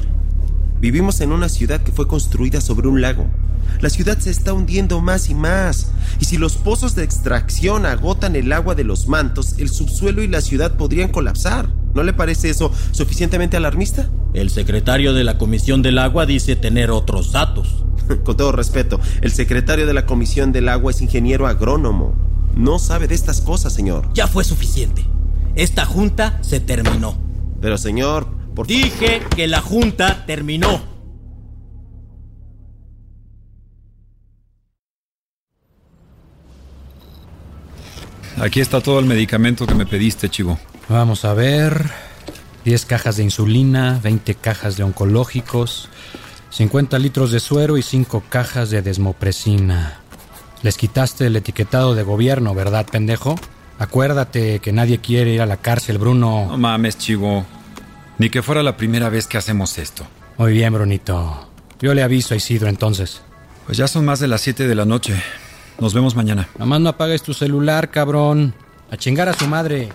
vivimos 0.81 1.21
en 1.21 1.31
una 1.31 1.47
ciudad 1.47 1.79
que 1.79 1.93
fue 1.93 2.09
construida 2.09 2.59
sobre 2.59 2.89
un 2.89 2.99
lago. 2.99 3.25
La 3.79 3.89
ciudad 3.89 4.17
se 4.19 4.29
está 4.29 4.53
hundiendo 4.53 5.01
más 5.01 5.29
y 5.29 5.35
más. 5.35 5.91
Y 6.19 6.25
si 6.25 6.37
los 6.37 6.57
pozos 6.57 6.95
de 6.95 7.03
extracción 7.03 7.85
agotan 7.85 8.35
el 8.35 8.51
agua 8.51 8.75
de 8.75 8.83
los 8.83 9.07
mantos, 9.07 9.55
el 9.57 9.69
subsuelo 9.69 10.21
y 10.21 10.27
la 10.27 10.41
ciudad 10.41 10.75
podrían 10.75 11.09
colapsar. 11.09 11.67
¿No 11.93 12.03
le 12.03 12.13
parece 12.13 12.49
eso 12.49 12.71
suficientemente 12.91 13.57
alarmista? 13.57 14.09
El 14.33 14.49
secretario 14.49 15.13
de 15.13 15.23
la 15.23 15.37
Comisión 15.37 15.81
del 15.81 15.97
Agua 15.97 16.25
dice 16.25 16.55
tener 16.55 16.89
otros 16.89 17.31
datos. 17.31 17.83
Con 18.23 18.37
todo 18.37 18.51
respeto, 18.51 18.99
el 19.21 19.31
secretario 19.31 19.85
de 19.85 19.93
la 19.93 20.05
Comisión 20.05 20.51
del 20.51 20.69
Agua 20.69 20.91
es 20.91 21.01
ingeniero 21.01 21.47
agrónomo. 21.47 22.15
No 22.55 22.79
sabe 22.79 23.07
de 23.07 23.15
estas 23.15 23.41
cosas, 23.41 23.73
señor. 23.73 24.09
Ya 24.13 24.27
fue 24.27 24.43
suficiente. 24.43 25.05
Esta 25.55 25.85
junta 25.85 26.39
se 26.41 26.59
terminó. 26.59 27.17
Pero, 27.59 27.77
señor, 27.77 28.27
por 28.55 28.67
Dije 28.67 29.21
que 29.35 29.47
la 29.47 29.61
junta 29.61 30.25
terminó. 30.25 30.90
Aquí 38.41 38.59
está 38.59 38.81
todo 38.81 38.97
el 38.97 39.05
medicamento 39.05 39.67
que 39.67 39.75
me 39.75 39.85
pediste, 39.85 40.27
chivo. 40.27 40.57
Vamos 40.89 41.25
a 41.25 41.35
ver. 41.35 41.91
10 42.65 42.85
cajas 42.85 43.17
de 43.17 43.23
insulina, 43.23 43.99
20 44.01 44.33
cajas 44.33 44.77
de 44.77 44.83
oncológicos, 44.83 45.89
50 46.49 46.97
litros 46.97 47.31
de 47.31 47.39
suero 47.39 47.77
y 47.77 47.83
5 47.83 48.23
cajas 48.29 48.71
de 48.71 48.81
desmopresina. 48.81 49.99
Les 50.63 50.77
quitaste 50.77 51.27
el 51.27 51.35
etiquetado 51.35 51.93
de 51.93 52.01
gobierno, 52.01 52.55
¿verdad, 52.55 52.87
pendejo? 52.91 53.35
Acuérdate 53.77 54.59
que 54.59 54.71
nadie 54.71 54.97
quiere 54.97 55.33
ir 55.33 55.41
a 55.41 55.45
la 55.45 55.57
cárcel, 55.57 55.99
Bruno. 55.99 56.47
No 56.47 56.57
mames, 56.57 56.97
chivo. 56.97 57.45
Ni 58.17 58.31
que 58.31 58.41
fuera 58.41 58.63
la 58.63 58.75
primera 58.75 59.09
vez 59.09 59.27
que 59.27 59.37
hacemos 59.37 59.77
esto. 59.77 60.07
Muy 60.39 60.53
bien, 60.53 60.73
Brunito. 60.73 61.47
Yo 61.79 61.93
le 61.93 62.01
aviso 62.01 62.33
a 62.33 62.37
Isidro 62.37 62.69
entonces. 62.69 63.21
Pues 63.67 63.77
ya 63.77 63.87
son 63.87 64.03
más 64.03 64.19
de 64.19 64.27
las 64.27 64.41
7 64.41 64.67
de 64.67 64.75
la 64.75 64.85
noche. 64.85 65.21
Nos 65.81 65.95
vemos 65.95 66.15
mañana. 66.15 66.47
Nomás 66.59 66.79
no 66.79 66.89
apagues 66.89 67.23
tu 67.23 67.33
celular, 67.33 67.89
cabrón. 67.89 68.53
A 68.91 68.97
chingar 68.97 69.27
a 69.27 69.33
su 69.33 69.47
madre. 69.47 69.89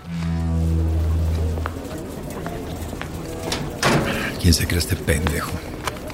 ¿Quién 4.41 4.53
se 4.53 4.67
cree 4.67 4.79
este 4.79 4.97
pendejo? 4.97 5.53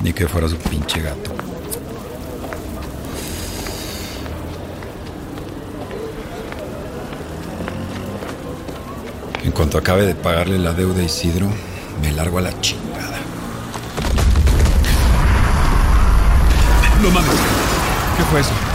Ni 0.04 0.14
que 0.14 0.28
fuera 0.28 0.48
su 0.48 0.58
pinche 0.58 1.02
gato. 1.02 1.34
En 9.44 9.52
cuanto 9.54 9.80
acabe 9.80 10.06
de 10.06 10.14
pagarle 10.14 10.60
la 10.60 10.74
deuda 10.74 11.02
a 11.02 11.06
Isidro, 11.06 11.48
me 12.00 12.12
largo 12.12 12.38
a 12.38 12.42
la 12.42 12.62
chingada. 12.62 13.18
No 17.02 17.10
mames. 17.10 17.32
¿Qué 18.18 18.24
fue 18.26 18.40
eso? 18.42 18.73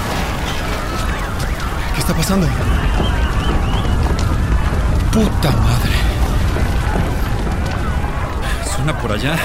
¿Qué 2.08 2.12
está 2.12 2.22
pasando? 2.22 2.46
¡Puta 5.12 5.50
madre! 5.50 5.92
Suena 8.74 8.98
por 8.98 9.12
allá. 9.12 9.36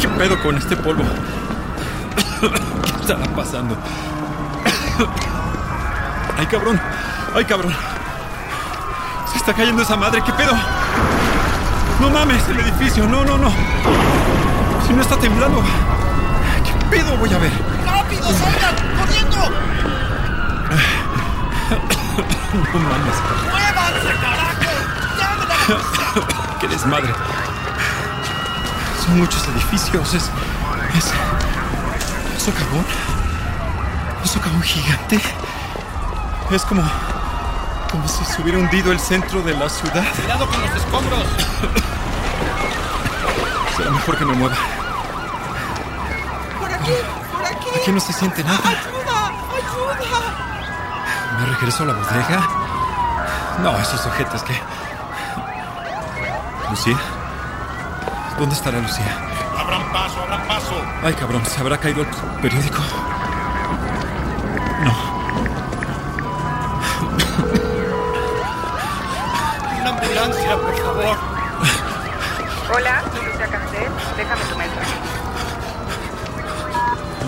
¿Qué 0.00 0.08
pedo 0.08 0.42
con 0.42 0.58
este 0.58 0.76
polvo? 0.76 1.04
¿Qué 2.40 3.00
estará 3.02 3.24
pasando? 3.36 3.76
¡Ay, 6.36 6.46
cabrón! 6.46 6.80
¡Ay, 7.36 7.44
cabrón! 7.44 7.72
Se 9.30 9.38
está 9.38 9.54
cayendo 9.54 9.82
esa 9.82 9.94
madre, 9.94 10.24
¿qué 10.26 10.32
pedo? 10.32 10.54
No 12.00 12.10
mames, 12.10 12.48
el 12.48 12.58
edificio, 12.58 13.06
no, 13.06 13.24
no, 13.24 13.38
no. 13.38 13.52
Si 14.84 14.92
no 14.92 15.02
está 15.02 15.16
temblando. 15.16 15.62
¿Qué 16.64 16.96
pedo 16.96 17.16
voy 17.16 17.32
a 17.32 17.38
ver? 17.38 17.52
¡Rápido, 17.86 18.24
salgan! 18.24 18.93
No 22.14 22.78
mames. 22.80 23.18
¡Muévanse, 23.50 24.12
carajo! 24.20 24.70
¡Llamen 25.18 25.50
a 25.50 25.56
la 25.56 25.64
policía! 25.64 26.58
¡Qué 26.60 26.68
desmadre! 26.68 27.12
Son 29.04 29.18
muchos 29.18 29.46
edificios. 29.48 30.14
Es. 30.14 30.30
Es. 30.96 31.12
¿Un 32.32 32.40
socavón? 32.40 32.86
¿Un 34.22 34.28
socavón 34.28 34.62
gigante? 34.62 35.20
Es 36.50 36.64
como. 36.64 36.82
como 37.90 38.08
si 38.08 38.24
se 38.24 38.42
hubiera 38.42 38.58
hundido 38.58 38.92
el 38.92 39.00
centro 39.00 39.42
de 39.42 39.54
la 39.54 39.68
ciudad. 39.68 40.04
¡Cuidado 40.16 40.46
con 40.48 40.60
los 40.60 40.70
escombros! 40.74 41.24
Será 43.76 43.90
mejor 43.90 44.16
que 44.16 44.24
me 44.24 44.34
mueva. 44.34 44.56
¡Por 46.60 46.72
aquí! 46.72 46.92
¡Por 47.32 47.44
aquí! 47.44 47.68
Aquí 47.80 47.92
no 47.92 48.00
se 48.00 48.12
siente 48.12 48.42
nada. 48.44 48.60
¿Me 51.44 51.50
regreso 51.50 51.82
a 51.82 51.86
la 51.86 51.92
bodega? 51.92 52.48
No, 53.62 53.78
esos 53.78 54.06
ojetes 54.06 54.42
que. 54.44 54.58
¿Lucía? 56.70 56.96
¿Dónde 58.38 58.54
estará 58.54 58.78
Lucía? 58.78 59.14
¡Abran 59.58 59.92
paso, 59.92 60.22
abran 60.22 60.48
paso! 60.48 60.74
Ay, 61.02 61.12
cabrón, 61.12 61.44
¿se 61.44 61.60
habrá 61.60 61.76
caído 61.76 62.00
el 62.00 62.08
periódico? 62.40 62.78
No. 64.84 64.94
¡Una 69.80 69.90
ambulancia, 69.90 70.56
por 70.56 70.76
favor! 70.78 71.18
Hola, 72.74 73.02
soy 73.12 73.26
Lucia 73.26 73.46
Castel. 73.48 73.92
Déjame 74.16 74.44
tu 74.44 74.56
mensaje. 74.56 74.94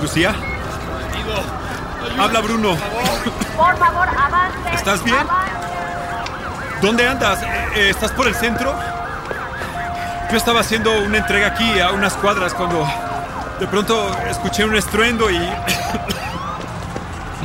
¿Lucía? 0.00 0.34
Habla 2.18 2.40
Bruno. 2.40 2.76
Por 3.56 3.76
favor, 3.78 4.08
avance. 4.08 4.58
¿Estás 4.74 5.02
bien? 5.04 5.16
¿Dónde 6.80 7.06
andas? 7.08 7.42
Eh, 7.42 7.68
eh, 7.74 7.90
¿Estás 7.90 8.12
por 8.12 8.26
el 8.26 8.34
centro? 8.34 8.74
Yo 10.30 10.36
estaba 10.36 10.60
haciendo 10.60 10.90
una 11.02 11.18
entrega 11.18 11.48
aquí 11.48 11.78
a 11.80 11.90
unas 11.92 12.14
cuadras 12.14 12.52
cuando 12.54 12.86
de 13.60 13.66
pronto 13.66 14.10
escuché 14.28 14.64
un 14.64 14.76
estruendo 14.76 15.30
y... 15.30 15.38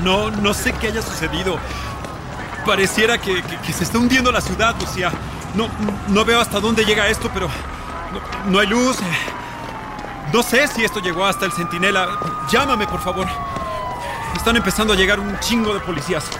No, 0.03 0.32
no 0.32 0.53
sé 0.56 0.74
qué 0.74 0.88
haya 0.88 1.01
sucedido. 1.03 1.60
Pareciera 2.65 3.20
que, 3.20 3.44
que- 3.44 3.58
que 3.58 3.72
se 3.74 3.84
está 3.84 4.00
hundiendo 4.00 4.32
la 4.32 4.41
ciudad, 4.41 4.74
Lucía. 4.80 5.12
No, 5.53 5.68
no 6.08 6.25
veo 6.25 6.41
hasta 6.41 6.60
dónde 6.60 6.84
llega 6.86 7.08
esto, 7.08 7.30
pero 7.32 7.48
no, 8.12 8.51
no 8.51 8.60
hay 8.60 8.65
luz. 8.65 8.98
No 10.34 10.41
sé 10.41 10.68
si 10.70 10.84
esto 10.84 11.00
llegó 11.01 11.24
hasta 11.24 11.46
el 11.46 11.51
centinela. 11.51 12.08
Llámame, 12.51 12.88
por 12.88 13.00
favor. 13.00 13.27
Están 14.41 14.57
empezando 14.57 14.93
a 14.93 14.95
llegar 14.95 15.19
un 15.19 15.39
chingo 15.39 15.71
de 15.71 15.79
policías. 15.81 16.25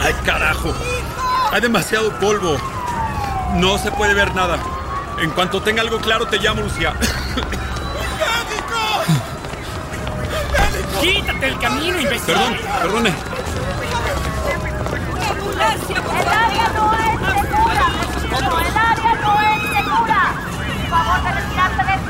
¡Ay, 0.00 0.14
carajo! 0.24 0.72
Hay 1.50 1.60
demasiado 1.60 2.16
polvo. 2.20 2.56
No 3.56 3.76
se 3.76 3.90
puede 3.90 4.14
ver 4.14 4.32
nada. 4.36 4.60
En 5.20 5.30
cuanto 5.30 5.60
tenga 5.60 5.82
algo 5.82 5.98
claro, 5.98 6.26
te 6.26 6.38
llamo, 6.38 6.62
Lucía. 6.62 6.94
¡Quítate 11.00 11.46
del 11.46 11.58
camino, 11.58 12.00
imbécil! 12.00 12.34
Perdón, 12.34 12.56
perdone. 12.82 13.12
¡El 15.48 16.28
área 16.28 16.68
no 16.68 16.94
es 16.94 17.40
segura! 17.40 17.88
¡No, 18.30 18.60
el 18.60 18.76
área 18.76 19.14
no 19.20 19.40
es 19.40 19.62
segura! 19.74 20.34
Por 20.78 20.88
favor, 20.88 21.22
de 21.24 21.32
retirarse 21.32 21.82
de 21.82 22.05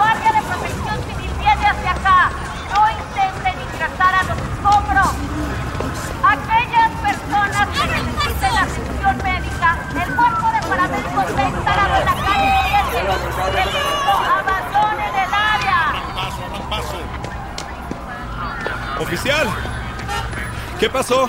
Guardia 0.00 0.32
de 0.32 0.40
Protección 0.48 0.96
Civil 1.04 1.30
viene 1.38 1.66
hacia 1.66 1.90
acá. 1.90 2.30
No 2.72 2.80
intenten 2.90 3.60
ingresar 3.60 4.14
a 4.14 4.22
los 4.22 4.38
escombros. 4.38 5.12
Aquellas 6.24 6.90
personas 7.02 7.68
que 7.68 7.84
necesiten 7.86 8.54
atención 8.56 9.16
médica, 9.22 9.68
el 9.92 10.10
cuerpo 10.16 10.46
de 10.52 10.60
paramédicos 10.68 11.24
instalado 11.28 11.94
en 12.00 12.04
la 12.06 12.14
calle 12.14 12.50
7. 12.64 13.02
Repito, 13.52 14.12
abandonen 14.38 15.14
el 15.14 15.34
área. 15.34 15.80
Oficial, 19.00 19.46
¿qué 20.78 20.88
pasó? 20.88 21.28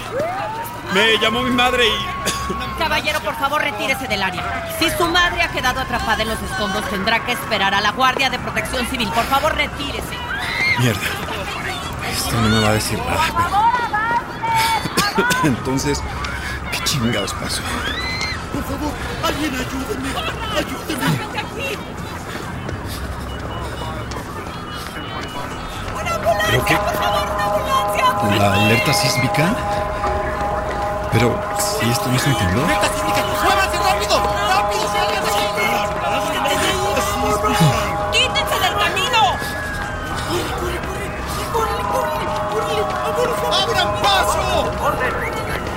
Me 0.94 1.18
llamó 1.18 1.42
mi 1.42 1.51
madre 1.51 1.88
y... 1.88 2.30
Caballero, 2.77 3.20
por 3.22 3.36
favor, 3.36 3.62
retírese 3.62 4.08
del 4.08 4.22
área. 4.24 4.75
Si 4.79 4.89
su 4.91 5.05
madre 5.08 5.41
ha 5.43 5.50
quedado 5.50 5.79
atrapada 5.81 6.22
en 6.24 6.29
los 6.29 6.41
escombros, 6.41 6.84
tendrá 6.89 7.24
que 7.25 7.31
esperar 7.34 7.74
a 7.74 7.81
la 7.81 7.91
Guardia 7.91 8.29
de 8.29 8.39
Protección 8.39 8.86
Civil. 8.88 9.10
Por 9.10 9.24
favor, 9.25 9.55
retírese. 9.55 10.17
Mierda. 10.79 11.01
Esto 12.12 12.41
no 12.41 12.50
me 12.50 12.60
va 12.62 12.70
a 12.70 12.74
decir 12.74 13.00
nada. 13.00 13.20
pero- 15.15 15.27
Entonces, 15.43 16.01
¿qué 16.72 16.84
chingados 16.84 17.34
pasó? 17.34 17.62
Por 18.53 18.63
favor, 18.63 18.91
alguien 19.24 19.53
ayúdeme. 19.53 20.10
Ayúdeme. 20.58 21.77
¿Pero 26.50 26.65
qué? 26.65 26.77
¿La 28.38 28.53
alerta 28.53 28.93
sísmica? 28.93 29.55
Pero, 31.12 31.36
si 31.60 31.89
esto 31.89 32.08
no 32.08 32.15
es 32.15 32.25
un 32.25 32.38
temblor. 32.38 32.65
¡Muévanse 32.65 33.77
rápido! 33.77 34.15
¡Rápido, 34.48 34.88
salgan 34.88 35.24
de 35.24 35.30
aquí! 35.30 35.46
¡Quítense 38.13 38.60
del 38.60 38.75
camino! 38.77 39.22
¡Abran 43.51 43.89
paso! 44.01 44.72
¡Orden! 44.82 45.13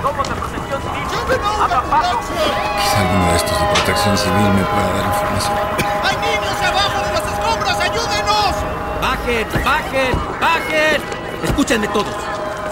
¡Somos 0.01 0.29
de 0.29 0.35
protección 0.35 0.81
civil! 0.81 1.03
¡Abran 1.61 1.85
paso! 1.89 2.17
Quizá 2.81 2.97
alguno 3.01 3.25
de 3.31 3.35
estos 3.35 3.59
de 3.59 3.65
protección 3.65 4.17
civil 4.17 4.49
me 4.55 4.63
pueda 4.63 4.89
dar 4.93 5.05
información. 5.05 5.55
¡Hay 6.03 6.15
niños 6.15 6.57
abajo 6.63 6.97
de 7.05 7.11
los 7.11 7.25
escombros! 7.33 7.75
¡Ayúdenos! 7.81 8.55
¡Bajen! 9.01 9.47
¡Bajen! 9.65 10.13
¡Bajen! 10.39 11.01
Escúchenme 11.43 11.87
todos. 11.89 12.24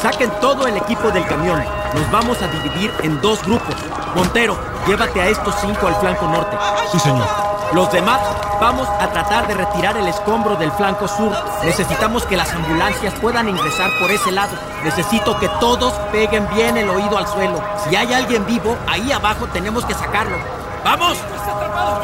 Saquen 0.03 0.29
todo 0.41 0.67
el 0.67 0.75
equipo 0.75 1.11
del 1.11 1.25
camión. 1.25 1.63
Nos 1.93 2.11
vamos 2.11 2.37
a 2.41 2.47
dividir 2.49 2.93
en 3.03 3.21
dos 3.21 3.41
grupos. 3.45 3.73
Montero, 4.13 4.57
llévate 4.85 5.21
a 5.21 5.29
estos 5.29 5.55
cinco 5.61 5.87
al 5.87 5.95
flanco 5.95 6.27
norte. 6.27 6.57
Sí, 6.91 6.99
señor. 6.99 7.25
Los 7.71 7.89
demás 7.89 8.19
vamos 8.59 8.85
a 8.99 9.07
tratar 9.07 9.47
de 9.47 9.53
retirar 9.53 9.95
el 9.95 10.05
escombro 10.09 10.57
del 10.57 10.73
flanco 10.73 11.07
sur. 11.07 11.31
Necesitamos 11.63 12.25
que 12.25 12.35
las 12.35 12.51
ambulancias 12.51 13.13
puedan 13.21 13.47
ingresar 13.47 13.91
por 14.01 14.11
ese 14.11 14.33
lado. 14.33 14.51
Necesito 14.83 15.39
que 15.39 15.47
todos 15.61 15.93
peguen 16.11 16.49
bien 16.49 16.75
el 16.75 16.89
oído 16.89 17.17
al 17.17 17.25
suelo. 17.25 17.63
Si 17.87 17.95
hay 17.95 18.11
alguien 18.11 18.45
vivo, 18.45 18.75
ahí 18.89 19.09
abajo 19.09 19.47
tenemos 19.53 19.85
que 19.85 19.93
sacarlo. 19.93 20.35
¡Vamos! 20.83 21.17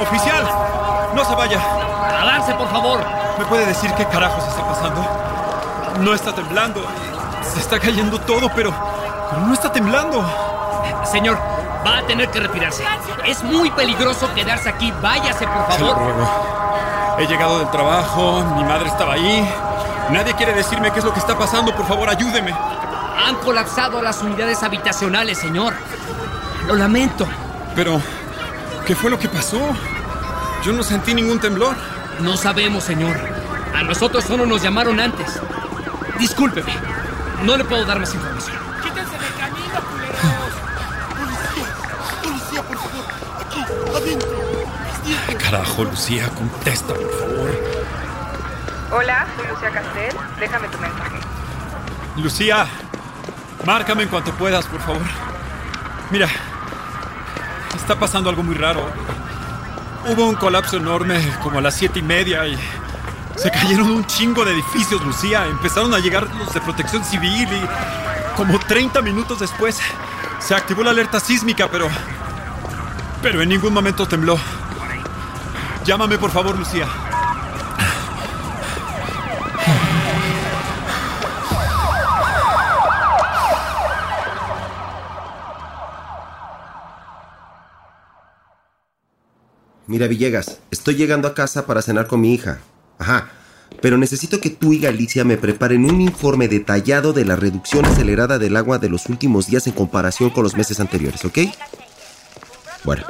Oficial, 0.01 0.47
no 1.13 1.25
se 1.25 1.35
vaya. 1.35 1.59
Avance, 2.21 2.53
por 2.53 2.69
favor. 2.69 3.01
¿Me 3.37 3.43
puede 3.43 3.65
decir 3.65 3.91
qué 3.95 4.05
carajos 4.05 4.47
está 4.47 4.65
pasando? 4.65 5.01
No 5.99 6.13
está 6.13 6.33
temblando. 6.33 6.81
Se 7.43 7.59
está 7.59 7.79
cayendo 7.79 8.19
todo, 8.19 8.49
pero, 8.55 8.71
pero 9.29 9.41
no 9.45 9.53
está 9.53 9.71
temblando. 9.71 10.23
Señor, 11.09 11.37
va 11.85 11.99
a 11.99 12.01
tener 12.05 12.29
que 12.29 12.39
retirarse. 12.39 12.83
Es 13.25 13.43
muy 13.43 13.69
peligroso 13.71 14.29
quedarse 14.33 14.69
aquí. 14.69 14.93
Váyase, 15.01 15.45
por 15.47 15.71
Se 15.73 15.79
lo 15.79 15.87
favor. 15.89 16.03
ruego. 16.03 16.29
He 17.19 17.27
llegado 17.27 17.59
del 17.59 17.69
trabajo, 17.71 18.43
mi 18.55 18.63
madre 18.63 18.87
estaba 18.87 19.13
ahí. 19.13 19.47
Nadie 20.11 20.33
quiere 20.35 20.53
decirme 20.53 20.91
qué 20.91 20.99
es 20.99 21.05
lo 21.05 21.13
que 21.13 21.19
está 21.19 21.37
pasando. 21.37 21.75
Por 21.75 21.85
favor, 21.85 22.09
ayúdeme. 22.09 22.53
Han 23.25 23.35
colapsado 23.37 24.01
las 24.01 24.21
unidades 24.21 24.63
habitacionales, 24.63 25.37
señor. 25.37 25.73
Lo 26.67 26.75
lamento. 26.75 27.27
Pero, 27.75 28.01
¿qué 28.85 28.95
fue 28.95 29.09
lo 29.11 29.19
que 29.19 29.27
pasó? 29.27 29.59
Yo 30.63 30.71
no 30.73 30.83
sentí 30.83 31.13
ningún 31.13 31.39
temblor. 31.39 31.75
No 32.19 32.37
sabemos, 32.37 32.83
señor. 32.83 33.15
A 33.75 33.83
nosotros 33.83 34.23
solo 34.23 34.45
nos 34.45 34.61
llamaron 34.61 34.99
antes. 34.99 35.39
Discúlpeme. 36.17 36.71
No 37.43 37.57
le 37.57 37.63
puedo 37.63 37.85
dar 37.85 37.99
más 37.99 38.13
información. 38.13 38.57
¡Quítense 38.83 39.17
del 39.17 39.33
camino, 39.35 39.81
culeros! 39.89 40.53
¡Policía! 41.17 41.67
¡Policía, 42.21 42.63
por 42.63 42.77
favor! 42.77 43.05
¡Aquí! 43.45 43.65
¡Adentro! 43.95 44.29
Ay, 45.27 45.35
carajo, 45.35 45.83
Lucía, 45.85 46.29
contesta, 46.29 46.93
por 46.93 47.11
favor. 47.11 47.49
Hola, 48.91 49.27
soy 49.35 49.47
Lucía 49.47 49.71
Castel. 49.71 50.15
Déjame 50.39 50.67
tu 50.67 50.77
mensaje. 50.77 51.19
Lucía, 52.17 52.67
márcame 53.65 54.03
en 54.03 54.09
cuanto 54.09 54.31
puedas, 54.33 54.65
por 54.65 54.81
favor. 54.81 55.01
Mira, 56.11 56.27
está 57.75 57.95
pasando 57.95 58.29
algo 58.29 58.43
muy 58.43 58.55
raro. 58.55 58.85
Hubo 60.07 60.27
un 60.27 60.35
colapso 60.35 60.77
enorme, 60.77 61.19
como 61.41 61.59
a 61.59 61.61
las 61.61 61.75
siete 61.75 61.99
y 61.99 62.03
media, 62.03 62.45
y 62.47 62.57
se 63.41 63.49
cayeron 63.51 63.89
un 63.91 64.05
chingo 64.05 64.43
de 64.43 64.51
edificios, 64.51 65.01
Lucía. 65.05 65.47
Empezaron 65.47 65.93
a 65.93 65.99
llegar 65.99 66.27
los 66.35 66.53
de 66.53 66.59
protección 66.59 67.03
civil 67.05 67.47
y 67.51 68.35
como 68.35 68.59
30 68.59 69.01
minutos 69.01 69.39
después 69.39 69.79
se 70.39 70.55
activó 70.55 70.83
la 70.83 70.91
alerta 70.91 71.19
sísmica, 71.19 71.69
pero... 71.69 71.87
Pero 73.21 73.41
en 73.41 73.49
ningún 73.49 73.73
momento 73.73 74.05
tembló. 74.05 74.37
Llámame, 75.85 76.17
por 76.17 76.31
favor, 76.31 76.57
Lucía. 76.57 76.87
Mira, 89.87 90.07
Villegas, 90.07 90.59
estoy 90.71 90.95
llegando 90.95 91.27
a 91.27 91.33
casa 91.33 91.65
para 91.65 91.81
cenar 91.81 92.07
con 92.07 92.21
mi 92.21 92.33
hija. 92.33 92.59
Ajá. 92.99 93.31
Pero 93.81 93.97
necesito 93.97 94.39
que 94.39 94.49
tú 94.49 94.73
y 94.73 94.79
Galicia 94.79 95.23
me 95.23 95.37
preparen 95.37 95.85
un 95.85 96.01
informe 96.01 96.47
detallado 96.47 97.13
de 97.13 97.25
la 97.25 97.35
reducción 97.35 97.85
acelerada 97.85 98.37
del 98.37 98.57
agua 98.57 98.77
de 98.77 98.89
los 98.89 99.07
últimos 99.07 99.47
días 99.47 99.67
en 99.67 99.73
comparación 99.73 100.29
con 100.29 100.43
los 100.43 100.55
meses 100.55 100.79
anteriores, 100.79 101.23
¿ok? 101.25 101.39
Bueno. 102.83 103.05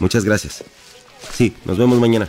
Muchas 0.00 0.24
gracias. 0.24 0.62
Sí, 1.34 1.56
nos 1.64 1.76
vemos 1.76 1.98
mañana. 1.98 2.28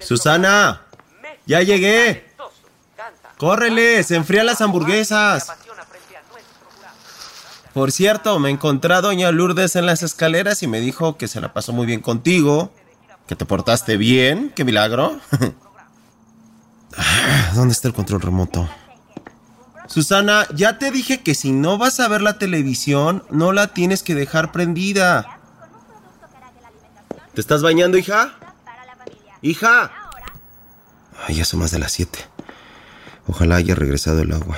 Susana, 0.00 0.82
ya 1.46 1.62
llegué. 1.62 2.28
Córrele, 3.38 4.02
se 4.02 4.16
enfrían 4.16 4.46
las 4.46 4.60
hamburguesas. 4.60 5.52
Por 7.72 7.92
cierto, 7.92 8.38
me 8.38 8.50
encontré 8.50 8.94
a 8.94 9.00
doña 9.00 9.30
Lourdes 9.30 9.76
en 9.76 9.86
las 9.86 10.02
escaleras 10.02 10.62
y 10.62 10.66
me 10.66 10.80
dijo 10.80 11.16
que 11.16 11.28
se 11.28 11.40
la 11.40 11.52
pasó 11.52 11.72
muy 11.72 11.86
bien 11.86 12.00
contigo, 12.00 12.72
que 13.28 13.36
te 13.36 13.44
portaste 13.44 13.96
bien, 13.96 14.52
qué 14.54 14.64
milagro. 14.64 15.18
Ah, 16.96 17.52
¿Dónde 17.54 17.72
está 17.72 17.86
el 17.86 17.94
control 17.94 18.20
remoto? 18.20 18.68
Susana, 19.86 20.46
ya 20.52 20.76
te 20.76 20.90
dije 20.90 21.22
que 21.22 21.36
si 21.36 21.52
no 21.52 21.78
vas 21.78 22.00
a 22.00 22.08
ver 22.08 22.20
la 22.20 22.36
televisión, 22.36 23.22
no 23.30 23.52
la 23.52 23.68
tienes 23.68 24.02
que 24.02 24.16
dejar 24.16 24.50
prendida. 24.50 25.38
¿Te 27.32 27.40
estás 27.40 27.62
bañando, 27.62 27.96
hija? 27.96 28.34
¡Hija! 29.40 29.92
Ya 31.28 31.44
son 31.44 31.60
más 31.60 31.70
de 31.70 31.78
las 31.78 31.92
siete. 31.92 32.18
Ojalá 33.28 33.56
haya 33.56 33.76
regresado 33.76 34.20
el 34.20 34.32
agua. 34.32 34.56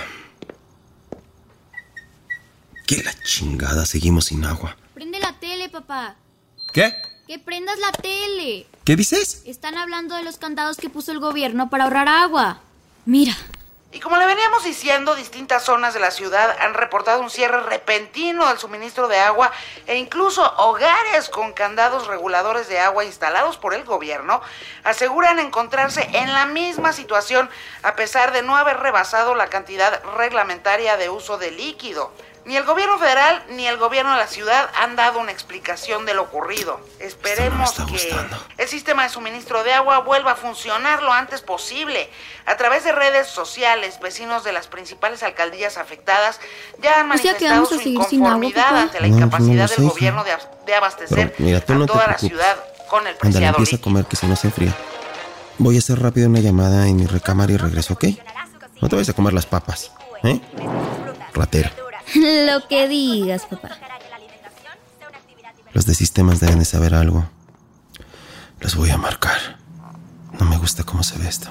¿Qué 2.93 3.03
la 3.03 3.15
chingada? 3.25 3.87
Seguimos 3.87 4.27
sin 4.27 4.45
agua. 4.45 4.77
Prende 4.93 5.19
la 5.19 5.33
tele, 5.41 5.71
papá. 5.71 6.17
¿Qué? 6.75 6.95
Que 7.27 7.39
prendas 7.39 7.79
la 7.79 7.91
tele. 7.91 8.67
¿Qué 8.85 8.97
dices? 8.97 9.41
Están 9.47 9.79
hablando 9.79 10.15
de 10.15 10.23
los 10.23 10.37
candados 10.37 10.77
que 10.77 10.91
puso 10.91 11.11
el 11.11 11.19
gobierno 11.19 11.71
para 11.71 11.85
ahorrar 11.85 12.07
agua. 12.07 12.61
Mira. 13.07 13.35
¿Y 13.93 14.01
como 14.01 14.17
le 14.17 14.27
veníamos 14.27 14.65
diciendo, 14.65 15.15
distintas 15.15 15.65
zonas 15.65 15.95
de 15.95 16.01
la 16.01 16.11
ciudad 16.11 16.55
han 16.61 16.75
reportado 16.75 17.23
un 17.23 17.31
cierre 17.31 17.63
repentino 17.63 18.47
del 18.49 18.59
suministro 18.59 19.09
de 19.09 19.19
agua 19.19 19.53
e 19.87 19.97
incluso 19.97 20.43
hogares 20.59 21.31
con 21.31 21.55
candados 21.55 22.07
reguladores 22.09 22.69
de 22.69 22.79
agua 22.79 23.07
instalados 23.07 23.57
por 23.57 23.73
el 23.73 23.85
gobierno 23.85 24.43
aseguran 24.85 25.39
encontrarse 25.39 26.09
en 26.13 26.33
la 26.33 26.45
misma 26.45 26.93
situación 26.93 27.49
a 27.83 27.97
pesar 27.97 28.33
de 28.33 28.43
no 28.43 28.57
haber 28.57 28.81
rebasado 28.81 29.35
la 29.35 29.49
cantidad 29.49 30.03
reglamentaria 30.17 30.99
de 30.99 31.09
uso 31.09 31.39
de 31.39 31.51
líquido. 31.51 32.13
Ni 32.45 32.57
el 32.57 32.65
gobierno 32.65 32.99
federal 32.99 33.41
ni 33.51 33.69
el 33.69 33.77
gobierno 33.77 34.11
de 34.13 34.19
la 34.19 34.27
ciudad 34.27 34.69
han 34.81 34.97
dado 34.97 35.21
una 35.21 35.31
explicación 35.31 36.07
de 36.07 36.15
lo 36.15 36.23
ocurrido. 36.23 36.81
Esperemos 36.99 37.71
que 37.73 38.11
el 38.59 38.69
sistema 38.69 39.05
de 39.05 39.11
suministro 39.11 39.63
de 39.63 39.73
agua 39.73 40.01
vuelva 40.01 40.33
a 40.33 40.35
funcionar 40.35 41.05
lo 41.05 41.13
antes 41.13 41.41
posible. 41.41 42.11
A 42.47 42.57
través 42.57 42.83
de 42.83 42.91
redes 42.91 43.29
sociales, 43.29 44.01
vecinos 44.01 44.43
de 44.43 44.53
las 44.53 44.67
principales 44.67 45.23
alcaldías 45.23 45.77
afectadas 45.79 46.41
ya 46.83 46.99
han 47.01 47.13
O 47.13 47.17
sea 47.17 47.37
que 47.37 47.49
manifestado 47.49 47.55
vamos 47.55 47.73
a 47.73 47.75
su 47.77 47.81
agua, 47.81 47.91
inconformidad 47.93 48.77
ante 48.77 49.01
la 49.01 49.07
No, 49.07 49.17
incapacidad 49.19 49.69
no 49.69 49.77
del 49.77 49.85
hija. 49.85 49.93
gobierno 49.93 50.25
de, 50.25 50.33
ab- 50.33 50.65
de 50.67 50.75
abastecer 50.75 51.33
Pero 51.33 51.45
mira, 51.47 51.59
a 51.59 51.61
toda 51.61 51.79
la 51.79 51.85
preocupes. 51.87 52.21
ciudad 52.29 52.57
con 52.89 53.07
el 53.07 53.15
preciado 53.15 53.47
empieza 53.59 53.77
a 53.77 53.81
comer 53.81 54.05
que 54.07 54.17
si 54.17 54.27
no 54.27 54.35
se 54.35 54.49
enfría. 54.49 54.75
Voy 55.59 55.77
a 55.77 55.79
hacer 55.79 56.01
rápido 56.03 56.29
una 56.29 56.41
llamada 56.41 56.89
en 56.89 56.97
mi 56.97 57.07
recámara 57.07 57.53
y 57.53 57.57
regreso, 57.57 57.93
¿ok? 57.95 58.05
No 58.81 58.89
te 58.89 58.97
vayas 58.97 59.11
a 59.11 59.13
comer 59.13 59.33
las 59.33 59.47
papas, 59.47 59.93
¿eh? 60.25 60.41
Ratera. 61.35 61.71
Lo 62.51 62.67
que 62.69 62.89
digas, 62.89 63.47
papá. 63.47 63.71
Los 65.73 65.87
de 65.87 65.95
sistemas 65.95 66.41
deben 66.41 66.59
de 66.59 66.65
saber 66.65 66.95
algo. 66.95 67.25
Los 68.61 68.77
voy 68.77 68.91
a 68.91 68.99
marcar. 68.99 69.39
No 70.39 70.47
me 70.47 70.59
gusta 70.59 70.85
cómo 70.85 71.03
se 71.03 71.19
ve 71.19 71.29
esto. 71.29 71.49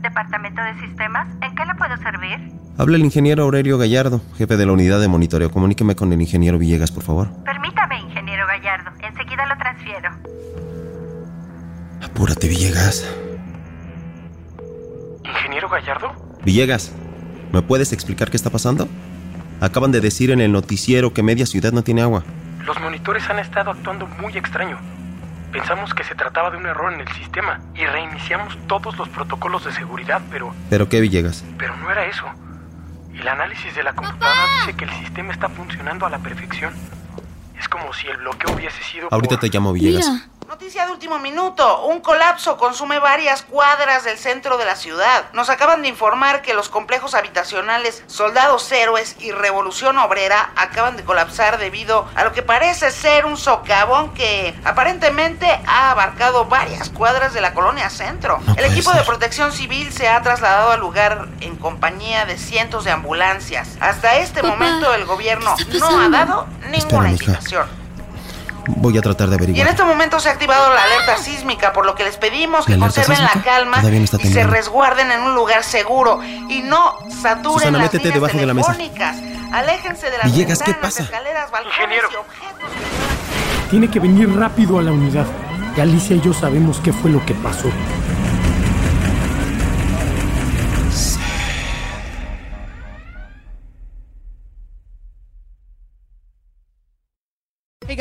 Departamento 0.00 0.62
de 0.62 0.86
Sistemas, 0.86 1.28
¿en 1.42 1.54
qué 1.54 1.64
le 1.64 1.74
puedo 1.74 1.96
servir? 1.98 2.52
Habla 2.76 2.96
el 2.96 3.04
ingeniero 3.04 3.44
Aurelio 3.44 3.78
Gallardo, 3.78 4.20
jefe 4.36 4.56
de 4.56 4.66
la 4.66 4.72
unidad 4.72 5.00
de 5.00 5.08
monitoreo. 5.08 5.50
Comuníqueme 5.50 5.96
con 5.96 6.12
el 6.12 6.20
ingeniero 6.20 6.58
Villegas, 6.58 6.90
por 6.90 7.04
favor. 7.04 7.30
Permítame, 7.44 8.00
ingeniero 8.00 8.46
Gallardo. 8.46 8.90
Enseguida 9.02 9.46
lo 9.46 9.56
transfiero. 9.56 10.10
Apúrate, 12.02 12.48
Villegas. 12.48 13.06
Villegas, 16.44 16.92
¿me 17.52 17.62
puedes 17.62 17.92
explicar 17.92 18.30
qué 18.30 18.36
está 18.36 18.50
pasando? 18.50 18.88
Acaban 19.60 19.92
de 19.92 20.00
decir 20.00 20.30
en 20.30 20.40
el 20.40 20.52
noticiero 20.52 21.12
que 21.12 21.22
media 21.22 21.46
ciudad 21.46 21.72
no 21.72 21.82
tiene 21.82 22.02
agua. 22.02 22.24
Los 22.66 22.80
monitores 22.80 23.28
han 23.30 23.38
estado 23.38 23.70
actuando 23.70 24.06
muy 24.06 24.36
extraño. 24.36 24.78
Pensamos 25.52 25.94
que 25.94 26.02
se 26.04 26.14
trataba 26.14 26.50
de 26.50 26.56
un 26.56 26.66
error 26.66 26.92
en 26.92 27.00
el 27.00 27.08
sistema 27.14 27.60
y 27.74 27.84
reiniciamos 27.86 28.58
todos 28.66 28.96
los 28.98 29.08
protocolos 29.08 29.64
de 29.64 29.72
seguridad, 29.72 30.20
pero 30.30 30.52
¿Pero 30.68 30.88
qué, 30.88 31.00
Villegas? 31.00 31.44
pero 31.58 31.76
no 31.76 31.90
era 31.90 32.04
eso. 32.06 32.24
El 33.14 33.28
análisis 33.28 33.74
de 33.76 33.84
la 33.84 33.92
computadora 33.94 34.40
dice 34.60 34.76
que 34.76 34.84
el 34.84 34.90
sistema 34.90 35.32
está 35.32 35.48
funcionando 35.48 36.06
a 36.06 36.10
la 36.10 36.18
perfección. 36.18 36.72
Es 37.58 37.68
como 37.68 37.92
si 37.92 38.08
el 38.08 38.16
bloqueo 38.16 38.54
hubiese 38.56 38.82
sido 38.82 39.06
Ahorita 39.12 39.38
te 39.38 39.48
llamo, 39.48 39.72
Villegas. 39.72 40.28
Noticia 40.48 40.84
de 40.84 40.92
último 40.92 41.18
minuto. 41.18 41.86
Un 41.86 42.00
colapso 42.00 42.58
consume 42.58 42.98
varias 42.98 43.42
cuadras 43.42 44.04
del 44.04 44.18
centro 44.18 44.58
de 44.58 44.66
la 44.66 44.76
ciudad. 44.76 45.24
Nos 45.32 45.48
acaban 45.48 45.80
de 45.80 45.88
informar 45.88 46.42
que 46.42 46.52
los 46.52 46.68
complejos 46.68 47.14
habitacionales 47.14 48.02
Soldados 48.06 48.70
Héroes 48.70 49.16
y 49.18 49.32
Revolución 49.32 49.96
Obrera 49.98 50.50
acaban 50.54 50.96
de 50.98 51.04
colapsar 51.04 51.56
debido 51.56 52.06
a 52.14 52.24
lo 52.24 52.32
que 52.32 52.42
parece 52.42 52.90
ser 52.90 53.24
un 53.24 53.38
socavón 53.38 54.12
que 54.12 54.54
aparentemente 54.64 55.46
ha 55.66 55.90
abarcado 55.90 56.44
varias 56.44 56.90
cuadras 56.90 57.32
de 57.32 57.40
la 57.40 57.54
colonia 57.54 57.88
centro. 57.88 58.38
El 58.56 58.66
equipo 58.66 58.92
de 58.92 59.02
protección 59.02 59.50
civil 59.50 59.92
se 59.92 60.08
ha 60.08 60.20
trasladado 60.20 60.72
al 60.72 60.80
lugar 60.80 61.26
en 61.40 61.56
compañía 61.56 62.26
de 62.26 62.36
cientos 62.36 62.84
de 62.84 62.90
ambulancias. 62.90 63.70
Hasta 63.80 64.16
este 64.16 64.42
Papá, 64.42 64.54
momento 64.54 64.92
el 64.92 65.06
gobierno 65.06 65.56
¿qué 65.56 65.78
está 65.78 65.90
no 65.90 66.00
ha 66.00 66.08
dado 66.10 66.46
ninguna 66.70 67.10
indicación. 67.10 67.83
Voy 68.66 68.96
a 68.98 69.02
tratar 69.02 69.28
de 69.28 69.34
Y 69.34 69.36
en 69.36 69.42
averiguar. 69.42 69.68
este 69.68 69.84
momento 69.84 70.20
se 70.20 70.28
ha 70.28 70.32
activado 70.32 70.72
la 70.72 70.82
alerta 70.82 71.16
sísmica, 71.18 71.72
por 71.72 71.86
lo 71.86 71.94
que 71.94 72.04
les 72.04 72.16
pedimos 72.16 72.64
que 72.66 72.72
¿La 72.72 72.78
conserven 72.78 73.20
la 73.22 73.28
sísmica? 73.28 73.50
calma 73.50 73.76
Todavía 73.78 73.98
no 74.00 74.04
está 74.04 74.18
y 74.22 74.32
se 74.32 74.44
resguarden 74.44 75.10
en 75.10 75.20
un 75.20 75.34
lugar 75.34 75.64
seguro 75.64 76.20
y 76.22 76.62
no 76.62 76.94
saturen 77.22 77.58
Susana, 77.58 77.78
las 77.78 77.86
métete 77.92 78.04
líneas 78.04 78.14
debajo 78.14 78.38
de 78.38 78.46
la 78.46 78.54
mesa. 78.54 78.76
Aléjense 79.52 80.10
de 80.10 80.18
las 80.18 80.26
Villegas, 80.26 80.58
¿qué 80.58 80.72
ventanas, 80.72 80.92
pasa? 80.94 81.02
escaleras, 81.04 81.50
balcones 81.50 81.98
y 82.12 82.16
objetos 82.16 82.70
que 83.64 83.70
Tiene 83.70 83.88
que 83.90 84.00
venir 84.00 84.34
rápido 84.36 84.78
a 84.78 84.82
la 84.82 84.92
unidad. 84.92 85.26
Y 85.76 85.80
Alicia 85.80 86.16
y 86.16 86.20
yo 86.20 86.32
sabemos 86.32 86.80
qué 86.82 86.92
fue 86.92 87.10
lo 87.10 87.24
que 87.24 87.34
pasó. 87.34 87.68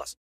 plus. 0.00 0.16